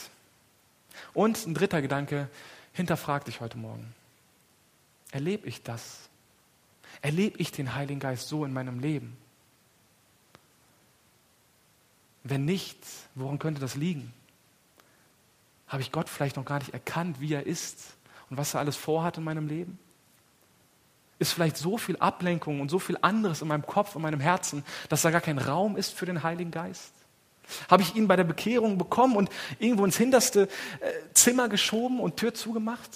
Und 1.12 1.46
ein 1.46 1.52
dritter 1.52 1.82
Gedanke, 1.82 2.30
hinterfrag 2.72 3.26
dich 3.26 3.42
heute 3.42 3.58
Morgen. 3.58 3.94
Erlebe 5.10 5.46
ich 5.46 5.62
das? 5.62 6.08
Erlebe 7.02 7.36
ich 7.36 7.52
den 7.52 7.74
Heiligen 7.74 8.00
Geist 8.00 8.26
so 8.26 8.42
in 8.46 8.54
meinem 8.54 8.80
Leben? 8.80 9.14
Wenn 12.24 12.46
nicht, 12.46 12.78
woran 13.14 13.38
könnte 13.38 13.60
das 13.60 13.74
liegen? 13.74 14.14
Habe 15.68 15.82
ich 15.82 15.92
Gott 15.92 16.08
vielleicht 16.08 16.36
noch 16.36 16.46
gar 16.46 16.60
nicht 16.60 16.72
erkannt, 16.72 17.20
wie 17.20 17.34
er 17.34 17.44
ist 17.44 17.98
und 18.30 18.38
was 18.38 18.54
er 18.54 18.60
alles 18.60 18.76
vorhat 18.76 19.18
in 19.18 19.24
meinem 19.24 19.46
Leben? 19.46 19.78
Ist 21.18 21.34
vielleicht 21.34 21.58
so 21.58 21.76
viel 21.76 21.98
Ablenkung 21.98 22.62
und 22.62 22.70
so 22.70 22.78
viel 22.78 22.96
anderes 23.02 23.42
in 23.42 23.48
meinem 23.48 23.66
Kopf 23.66 23.94
und 23.94 24.00
meinem 24.00 24.20
Herzen, 24.20 24.64
dass 24.88 25.02
da 25.02 25.10
gar 25.10 25.20
kein 25.20 25.36
Raum 25.36 25.76
ist 25.76 25.92
für 25.92 26.06
den 26.06 26.22
Heiligen 26.22 26.50
Geist? 26.50 26.95
Habe 27.68 27.82
ich 27.82 27.94
ihn 27.94 28.08
bei 28.08 28.16
der 28.16 28.24
Bekehrung 28.24 28.78
bekommen 28.78 29.16
und 29.16 29.30
irgendwo 29.58 29.84
ins 29.84 29.96
hinterste 29.96 30.48
äh, 30.80 30.92
Zimmer 31.14 31.48
geschoben 31.48 32.00
und 32.00 32.16
Tür 32.16 32.34
zugemacht? 32.34 32.90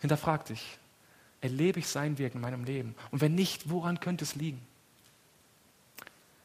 Hinterfrag 0.00 0.44
dich. 0.46 0.78
Erlebe 1.40 1.78
ich 1.78 1.88
sein 1.88 2.18
Wirken 2.18 2.38
in 2.38 2.42
meinem 2.42 2.64
Leben? 2.64 2.94
Und 3.10 3.20
wenn 3.20 3.34
nicht, 3.34 3.70
woran 3.70 4.00
könnte 4.00 4.24
es 4.24 4.34
liegen? 4.34 4.60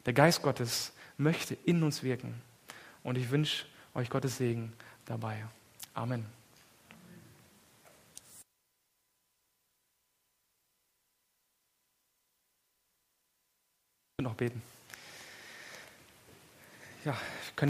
Der 0.05 0.13
Geist 0.13 0.41
Gottes 0.41 0.91
möchte 1.17 1.55
in 1.65 1.83
uns 1.83 2.03
wirken. 2.03 2.41
Und 3.03 3.17
ich 3.17 3.29
wünsche 3.31 3.65
euch 3.93 4.09
Gottes 4.09 4.37
Segen 4.37 4.73
dabei. 5.05 5.45
Amen. 5.93 6.25
noch 14.21 14.35
beten. 14.35 14.61
Ja, 17.03 17.15
können 17.55 17.69